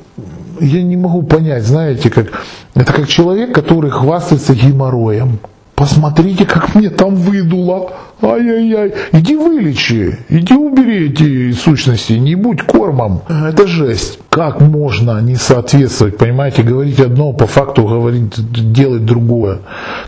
я 0.59 0.83
не 0.83 0.97
могу 0.97 1.23
понять, 1.23 1.63
знаете, 1.63 2.09
как 2.09 2.27
это 2.75 2.93
как 2.93 3.07
человек, 3.07 3.53
который 3.53 3.91
хвастается 3.91 4.55
геморроем. 4.55 5.39
Посмотрите, 5.75 6.45
как 6.45 6.75
мне 6.75 6.89
там 6.89 7.15
выдуло. 7.15 7.91
Ай-яй-яй. 8.21 8.93
Иди 9.13 9.37
вылечи, 9.37 10.19
иди 10.27 10.53
убери 10.53 11.07
эти 11.07 11.53
сущности, 11.53 12.13
не 12.13 12.35
будь 12.35 12.63
кормом. 12.63 13.21
Это 13.29 13.65
жесть. 13.65 14.19
Как 14.29 14.59
можно 14.59 15.21
не 15.21 15.37
соответствовать, 15.37 16.17
понимаете, 16.17 16.63
говорить 16.63 16.99
одно, 16.99 17.31
по 17.31 17.47
факту 17.47 17.85
говорить, 17.85 18.33
делать 18.73 19.05
другое. 19.05 19.59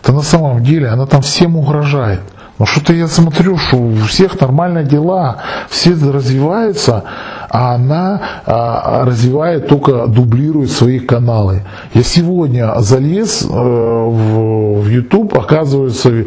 То 0.03 0.11
на 0.11 0.23
самом 0.23 0.61
деле 0.61 0.89
она 0.89 1.05
там 1.05 1.21
всем 1.21 1.55
угрожает. 1.55 2.19
Но 2.61 2.67
что-то 2.67 2.93
я 2.93 3.07
смотрю, 3.07 3.57
что 3.57 3.77
у 3.77 3.95
всех 3.95 4.39
нормальные 4.39 4.85
дела, 4.85 5.37
все 5.67 5.93
развиваются, 5.93 7.05
а 7.49 7.73
она 7.73 8.21
а, 8.45 9.03
развивает 9.03 9.67
только, 9.67 10.05
дублирует 10.05 10.69
свои 10.69 10.99
каналы. 10.99 11.63
Я 11.95 12.03
сегодня 12.03 12.71
залез 12.77 13.41
э, 13.41 13.47
в, 13.47 14.81
в 14.83 14.87
YouTube, 14.87 15.35
оказывается, 15.35 16.25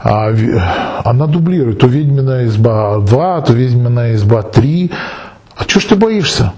а, 0.00 0.34
она 1.04 1.26
дублирует 1.28 1.78
то 1.78 1.86
«Ведьмина 1.86 2.46
изба 2.46 2.96
2», 2.96 3.46
то 3.46 3.52
«Ведьмина 3.52 4.12
изба 4.16 4.40
3». 4.40 4.90
А 5.54 5.62
что 5.68 5.78
ж 5.78 5.84
ты 5.84 5.94
боишься? 5.94 6.52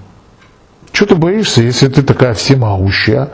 Что 0.90 1.04
ты 1.04 1.16
боишься, 1.16 1.62
если 1.62 1.88
ты 1.88 2.00
такая 2.00 2.32
всемогущая? 2.32 3.28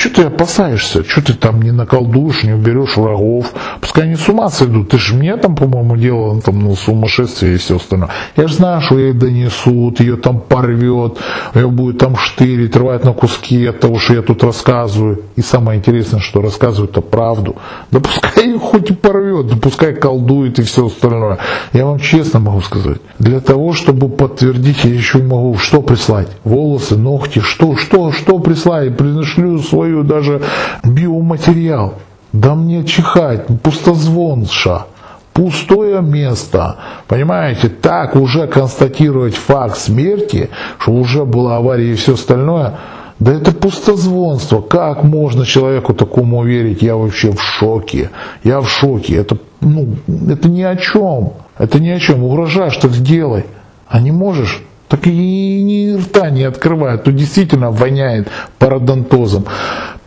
Что 0.00 0.08
ты 0.08 0.22
опасаешься? 0.22 1.04
Что 1.04 1.20
ты 1.20 1.34
там 1.34 1.60
не 1.60 1.72
наколдуешь, 1.72 2.42
не 2.42 2.54
уберешь 2.54 2.96
врагов? 2.96 3.52
Пускай 3.82 4.04
они 4.04 4.16
с 4.16 4.26
ума 4.30 4.48
сойдут. 4.48 4.88
Ты 4.88 4.98
же 4.98 5.14
мне 5.14 5.36
там, 5.36 5.54
по-моему, 5.54 5.94
делал 5.98 6.40
там, 6.40 6.58
ну, 6.58 6.74
сумасшествие 6.74 7.56
и 7.56 7.58
все 7.58 7.76
остальное. 7.76 8.08
Я 8.34 8.48
же 8.48 8.54
знаю, 8.54 8.80
что 8.80 8.98
ей 8.98 9.12
донесут, 9.12 10.00
ее 10.00 10.16
там 10.16 10.40
порвет, 10.40 11.18
ее 11.54 11.68
будет 11.68 11.98
там 11.98 12.16
штырить, 12.16 12.74
рвать 12.76 13.04
на 13.04 13.12
куски 13.12 13.66
от 13.66 13.80
того, 13.80 13.98
что 13.98 14.14
я 14.14 14.22
тут 14.22 14.42
рассказываю. 14.42 15.20
И 15.36 15.42
самое 15.42 15.78
интересное, 15.78 16.20
что 16.20 16.40
рассказывают-то 16.40 17.02
правду. 17.02 17.56
Да 17.90 18.00
пускай 18.00 18.46
ее 18.46 18.58
хоть 18.58 18.90
и 18.90 18.94
порвет, 18.94 19.48
да 19.48 19.56
пускай 19.56 19.94
колдует 19.94 20.58
и 20.58 20.62
все 20.62 20.86
остальное. 20.86 21.40
Я 21.74 21.84
вам 21.84 21.98
честно 21.98 22.40
могу 22.40 22.62
сказать. 22.62 23.02
Для 23.18 23.40
того, 23.40 23.74
чтобы 23.74 24.08
подтвердить, 24.08 24.82
я 24.84 24.94
еще 24.94 25.18
могу 25.18 25.58
что 25.58 25.82
прислать? 25.82 26.28
Волосы, 26.44 26.96
ногти, 26.96 27.40
что, 27.40 27.76
что, 27.76 28.12
что 28.12 28.38
прислать? 28.38 28.96
Приношлю 28.96 29.58
свой 29.58 29.89
свою 29.90 30.04
даже 30.04 30.42
биоматериал. 30.84 31.94
Да 32.32 32.54
мне 32.54 32.84
чихать, 32.84 33.46
пустозвонша, 33.62 34.86
пустое 35.32 36.00
место. 36.00 36.76
Понимаете, 37.08 37.68
так 37.68 38.14
уже 38.14 38.46
констатировать 38.46 39.34
факт 39.34 39.76
смерти, 39.76 40.48
что 40.78 40.92
уже 40.92 41.24
была 41.24 41.56
авария 41.56 41.92
и 41.92 41.96
все 41.96 42.14
остальное, 42.14 42.74
да 43.18 43.32
это 43.32 43.52
пустозвонство. 43.52 44.60
Как 44.60 45.02
можно 45.02 45.44
человеку 45.44 45.92
такому 45.92 46.44
верить? 46.44 46.82
Я 46.82 46.96
вообще 46.96 47.32
в 47.32 47.42
шоке. 47.42 48.10
Я 48.44 48.60
в 48.60 48.68
шоке. 48.70 49.16
Это, 49.16 49.36
ну, 49.60 49.88
это 50.28 50.48
ни 50.48 50.62
о 50.62 50.76
чем. 50.76 51.32
Это 51.58 51.80
ни 51.80 51.90
о 51.90 51.98
чем. 51.98 52.24
Угрожаешь, 52.24 52.76
так 52.76 52.92
сделай. 52.92 53.44
А 53.88 54.00
не 54.00 54.12
можешь? 54.12 54.62
Так 54.90 55.06
и 55.06 55.62
ни 55.62 55.96
рта 55.96 56.30
не 56.30 56.42
открывает, 56.42 57.04
то 57.04 57.12
действительно 57.12 57.70
воняет 57.70 58.28
пародонтозом. 58.58 59.46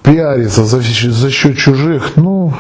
Пиариться 0.04 0.66
за, 0.66 0.82
за 0.82 1.32
счет 1.32 1.58
чужих, 1.58 2.18
ну, 2.18 2.54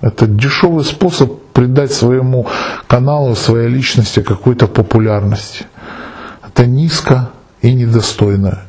это 0.00 0.26
дешевый 0.26 0.82
способ 0.84 1.42
придать 1.52 1.92
своему 1.92 2.46
каналу, 2.86 3.34
своей 3.36 3.68
личности 3.68 4.22
какой-то 4.22 4.66
популярности. 4.66 5.66
Это 6.42 6.64
низко 6.64 7.28
и 7.60 7.74
недостойно. 7.74 8.62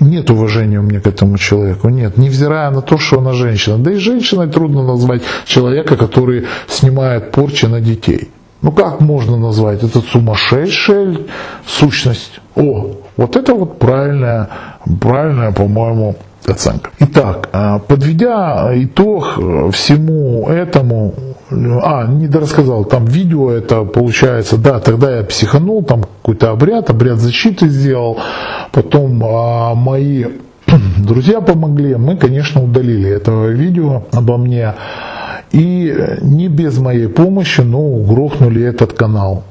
Нет 0.00 0.30
уважения 0.30 0.78
у 0.78 0.82
меня 0.82 1.00
к 1.00 1.08
этому 1.08 1.38
человеку, 1.38 1.88
нет, 1.88 2.16
невзирая 2.16 2.70
на 2.70 2.82
то, 2.82 2.98
что 2.98 3.18
она 3.18 3.32
женщина. 3.32 3.78
Да 3.78 3.90
и 3.90 3.96
женщиной 3.96 4.48
трудно 4.48 4.84
назвать 4.84 5.22
человека, 5.44 5.96
который 5.96 6.46
снимает 6.68 7.32
порчи 7.32 7.66
на 7.66 7.80
детей. 7.80 8.30
Ну 8.64 8.72
как 8.72 9.02
можно 9.02 9.36
назвать? 9.36 9.82
Это 9.82 10.00
сумасшедшая 10.00 11.18
сущность. 11.66 12.40
О, 12.56 12.92
вот 13.18 13.36
это 13.36 13.54
вот 13.54 13.78
правильная, 13.78 14.48
правильная, 15.02 15.52
по-моему, 15.52 16.16
оценка. 16.46 16.88
Итак, 16.98 17.50
а, 17.52 17.78
подведя 17.78 18.70
итог 18.72 19.34
э, 19.36 19.70
всему 19.70 20.48
этому, 20.48 21.12
а, 21.50 22.06
не 22.06 22.26
дорассказал, 22.26 22.86
там 22.86 23.04
видео 23.04 23.50
это 23.50 23.84
получается, 23.84 24.56
да, 24.56 24.80
тогда 24.80 25.18
я 25.18 25.24
психанул, 25.24 25.84
там 25.84 26.04
какой-то 26.04 26.50
обряд, 26.50 26.88
обряд 26.88 27.18
защиты 27.18 27.68
сделал, 27.68 28.18
потом 28.72 29.22
а, 29.26 29.74
мои 29.74 30.24
друзья 30.96 31.42
помогли, 31.42 31.96
мы, 31.96 32.16
конечно, 32.16 32.64
удалили 32.64 33.10
это 33.10 33.30
видео 33.48 34.04
обо 34.10 34.38
мне, 34.38 34.72
И 35.54 36.18
не 36.20 36.48
без 36.48 36.78
моей 36.78 37.06
помощи, 37.06 37.60
но 37.60 37.80
грохнули 38.02 38.60
этот 38.62 38.92
канал. 38.92 39.44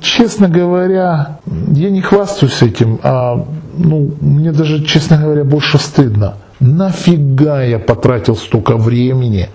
Честно 0.00 0.48
говоря, 0.48 1.40
я 1.72 1.90
не 1.90 2.00
хвастаюсь 2.00 2.62
этим, 2.62 2.98
а 3.02 3.44
ну, 3.76 4.12
мне 4.20 4.52
даже, 4.52 4.82
честно 4.84 5.18
говоря, 5.18 5.44
больше 5.44 5.78
стыдно. 5.78 6.36
Нафига 6.58 7.62
я 7.62 7.78
потратил 7.78 8.34
столько 8.34 8.78
времени 8.78 9.50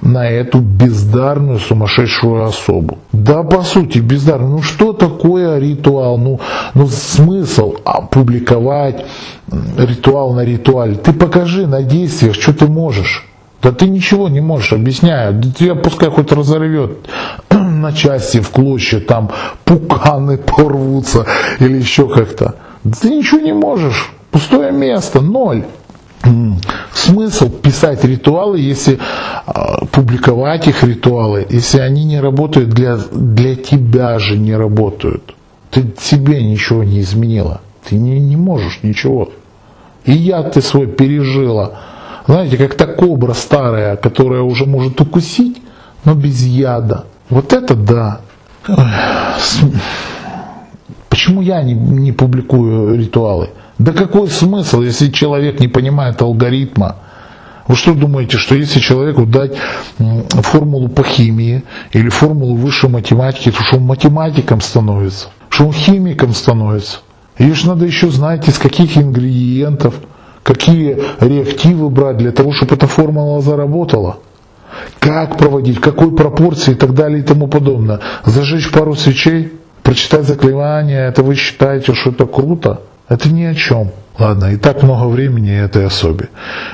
на 0.00 0.26
эту 0.26 0.60
бездарную 0.60 1.58
сумасшедшую 1.58 2.44
особу. 2.44 2.98
Да, 3.12 3.42
по 3.42 3.62
сути, 3.62 3.98
бездарную. 3.98 4.50
Ну 4.50 4.62
что 4.62 4.94
такое 4.94 5.58
ритуал? 5.58 6.16
Ну, 6.16 6.40
ну 6.72 6.86
смысл 6.88 7.74
опубликовать 7.84 9.04
ритуал 9.76 10.32
на 10.32 10.44
ритуале. 10.44 10.94
Ты 10.94 11.12
покажи 11.12 11.66
на 11.66 11.82
действиях, 11.82 12.34
что 12.34 12.54
ты 12.54 12.66
можешь. 12.66 13.28
Да 13.62 13.70
ты 13.70 13.88
ничего 13.88 14.28
не 14.28 14.40
можешь, 14.40 14.72
объясняю. 14.72 15.34
Да 15.34 15.50
тебя 15.52 15.74
пускай 15.76 16.10
хоть 16.10 16.32
разорвет 16.32 16.98
на 17.50 17.92
части, 17.92 18.40
в 18.40 18.50
клочья, 18.50 18.98
там 18.98 19.30
пуканы 19.64 20.36
порвутся 20.36 21.26
или 21.60 21.78
еще 21.78 22.08
как-то. 22.08 22.56
Да 22.82 22.96
ты 23.00 23.10
ничего 23.10 23.40
не 23.40 23.52
можешь. 23.52 24.10
Пустое 24.32 24.72
место, 24.72 25.20
ноль. 25.20 25.64
Смысл 26.92 27.50
писать 27.50 28.04
ритуалы, 28.04 28.60
если 28.60 28.94
э, 28.94 29.86
публиковать 29.90 30.68
их 30.68 30.82
ритуалы, 30.84 31.46
если 31.50 31.80
они 31.80 32.04
не 32.04 32.20
работают 32.20 32.70
для, 32.70 32.96
для 32.96 33.56
тебя 33.56 34.18
же 34.18 34.38
не 34.38 34.56
работают. 34.56 35.34
Ты 35.70 35.92
себе 36.00 36.42
ничего 36.42 36.84
не 36.84 37.00
изменила. 37.00 37.60
Ты 37.88 37.96
не, 37.96 38.20
не 38.20 38.36
можешь 38.36 38.80
ничего. 38.82 39.30
И 40.04 40.12
я 40.12 40.42
ты 40.42 40.62
свой 40.62 40.86
пережила. 40.86 41.80
Знаете, 42.26 42.56
как 42.56 42.74
та 42.74 42.86
кобра 42.86 43.32
старая, 43.32 43.96
которая 43.96 44.42
уже 44.42 44.66
может 44.66 45.00
укусить, 45.00 45.60
но 46.04 46.14
без 46.14 46.42
яда. 46.42 47.06
Вот 47.28 47.52
это 47.52 47.74
да. 47.74 48.20
Почему 51.08 51.42
я 51.42 51.62
не, 51.62 51.74
не 51.74 52.12
публикую 52.12 52.98
ритуалы? 52.98 53.50
Да 53.78 53.92
какой 53.92 54.28
смысл, 54.28 54.82
если 54.82 55.10
человек 55.10 55.60
не 55.60 55.68
понимает 55.68 56.22
алгоритма? 56.22 56.96
Вы 57.66 57.76
что 57.76 57.94
думаете, 57.94 58.38
что 58.38 58.54
если 58.54 58.80
человеку 58.80 59.24
дать 59.24 59.52
формулу 59.98 60.88
по 60.88 61.02
химии 61.04 61.62
или 61.92 62.08
формулу 62.08 62.56
высшей 62.56 62.90
математики, 62.90 63.50
то 63.50 63.62
что 63.62 63.76
он 63.76 63.84
математиком 63.84 64.60
становится, 64.60 65.28
что 65.48 65.66
он 65.66 65.72
химиком 65.72 66.34
становится? 66.34 66.98
Ее 67.38 67.54
же 67.54 67.68
надо 67.68 67.86
еще 67.86 68.08
знать, 68.10 68.48
из 68.48 68.58
каких 68.58 68.96
ингредиентов, 68.96 69.94
какие 70.42 70.98
реактивы 71.20 71.88
брать 71.88 72.16
для 72.16 72.32
того, 72.32 72.52
чтобы 72.52 72.74
эта 72.74 72.86
формула 72.86 73.40
заработала. 73.40 74.18
Как 74.98 75.36
проводить, 75.36 75.80
какой 75.80 76.14
пропорции 76.14 76.72
и 76.72 76.74
так 76.74 76.94
далее 76.94 77.20
и 77.20 77.22
тому 77.22 77.46
подобное. 77.46 78.00
Зажечь 78.24 78.70
пару 78.70 78.94
свечей, 78.94 79.52
прочитать 79.82 80.24
заклинание, 80.26 81.08
это 81.08 81.22
вы 81.22 81.34
считаете, 81.34 81.94
что 81.94 82.10
это 82.10 82.26
круто? 82.26 82.80
Это 83.08 83.28
ни 83.28 83.44
о 83.44 83.54
чем. 83.54 83.90
Ладно, 84.18 84.52
и 84.52 84.56
так 84.56 84.82
много 84.82 85.08
времени 85.08 85.52
этой 85.52 85.86
особе. 85.86 86.28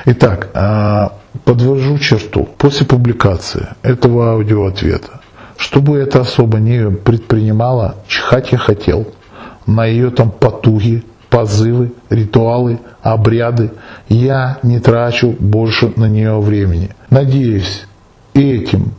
Итак, 0.05 0.49
а, 0.53 1.13
подвожу 1.45 1.97
черту. 1.97 2.47
После 2.57 2.85
публикации 2.85 3.67
этого 3.81 4.33
аудиоответа, 4.33 5.21
чтобы 5.57 5.97
эта 5.97 6.21
особа 6.21 6.59
не 6.59 6.91
предпринимала, 6.91 7.95
чихать 8.07 8.51
я 8.51 8.57
хотел 8.57 9.07
на 9.65 9.85
ее 9.85 10.09
там 10.09 10.31
потуги, 10.31 11.03
позывы, 11.29 11.93
ритуалы, 12.09 12.79
обряды. 13.01 13.71
Я 14.07 14.59
не 14.63 14.79
трачу 14.79 15.35
больше 15.39 15.91
на 15.95 16.09
нее 16.09 16.39
времени. 16.39 16.89
Надеюсь, 17.09 17.85
этим 18.33 18.93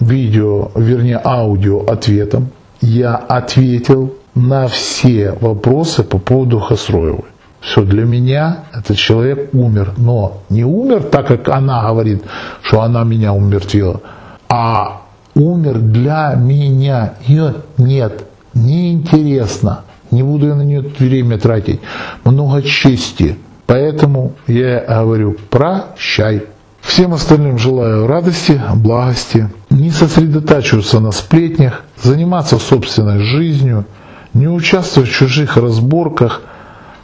видео, 0.00 0.70
вернее 0.74 1.20
аудио 1.24 1.84
ответом 1.86 2.50
я 2.80 3.16
ответил 3.16 4.14
на 4.34 4.68
все 4.68 5.32
вопросы 5.40 6.04
по 6.04 6.18
поводу 6.18 6.60
Хасроевой. 6.60 7.24
Все, 7.60 7.82
для 7.82 8.04
меня 8.04 8.64
этот 8.72 8.96
человек 8.96 9.52
умер. 9.52 9.94
Но 9.96 10.42
не 10.48 10.64
умер 10.64 11.04
так, 11.04 11.26
как 11.26 11.48
она 11.48 11.82
говорит, 11.82 12.22
что 12.62 12.82
она 12.82 13.02
меня 13.02 13.32
умертвила, 13.32 14.00
а 14.48 15.02
умер 15.34 15.78
для 15.78 16.34
меня. 16.36 17.14
Ее 17.26 17.54
нет, 17.76 18.24
неинтересно. 18.54 19.82
Не 20.10 20.22
буду 20.22 20.48
я 20.48 20.54
на 20.54 20.62
нее 20.62 20.84
время 20.98 21.38
тратить. 21.38 21.80
Много 22.24 22.62
чести. 22.62 23.36
Поэтому 23.66 24.32
я 24.46 24.80
говорю, 24.80 25.36
прощай. 25.50 26.44
Всем 26.80 27.12
остальным 27.12 27.58
желаю 27.58 28.06
радости, 28.06 28.60
благости, 28.76 29.50
не 29.68 29.90
сосредотачиваться 29.90 31.00
на 31.00 31.10
сплетнях, 31.10 31.84
заниматься 32.02 32.58
собственной 32.58 33.20
жизнью, 33.20 33.84
не 34.32 34.48
участвовать 34.48 35.10
в 35.10 35.12
чужих 35.12 35.56
разборках, 35.56 36.42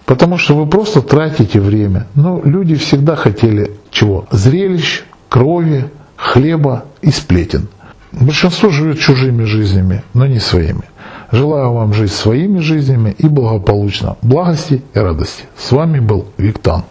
потому 0.07 0.39
что 0.39 0.57
вы 0.57 0.67
просто 0.67 1.03
тратите 1.03 1.61
время. 1.61 2.07
Но 2.15 2.41
люди 2.45 2.77
всегда 2.77 3.17
хотели 3.17 3.73
чего? 3.91 4.27
Зрелищ, 4.31 5.03
крови, 5.29 5.91
хлеба 6.17 6.85
и 7.03 7.11
сплетен. 7.11 7.69
Большинство 8.13 8.71
живет 8.71 9.01
чужими 9.01 9.45
жизнями, 9.45 10.03
но 10.15 10.27
не 10.27 10.39
своими. 10.39 10.85
Желаю 11.35 11.73
вам 11.73 11.93
жить 11.93 12.13
своими 12.13 12.61
жизнями 12.61 13.17
и 13.19 13.27
благополучно. 13.27 14.17
Благости 14.23 14.83
и 14.95 14.99
радости. 15.01 15.43
С 15.57 15.73
вами 15.73 15.99
был 15.99 16.27
Виктан. 16.39 16.85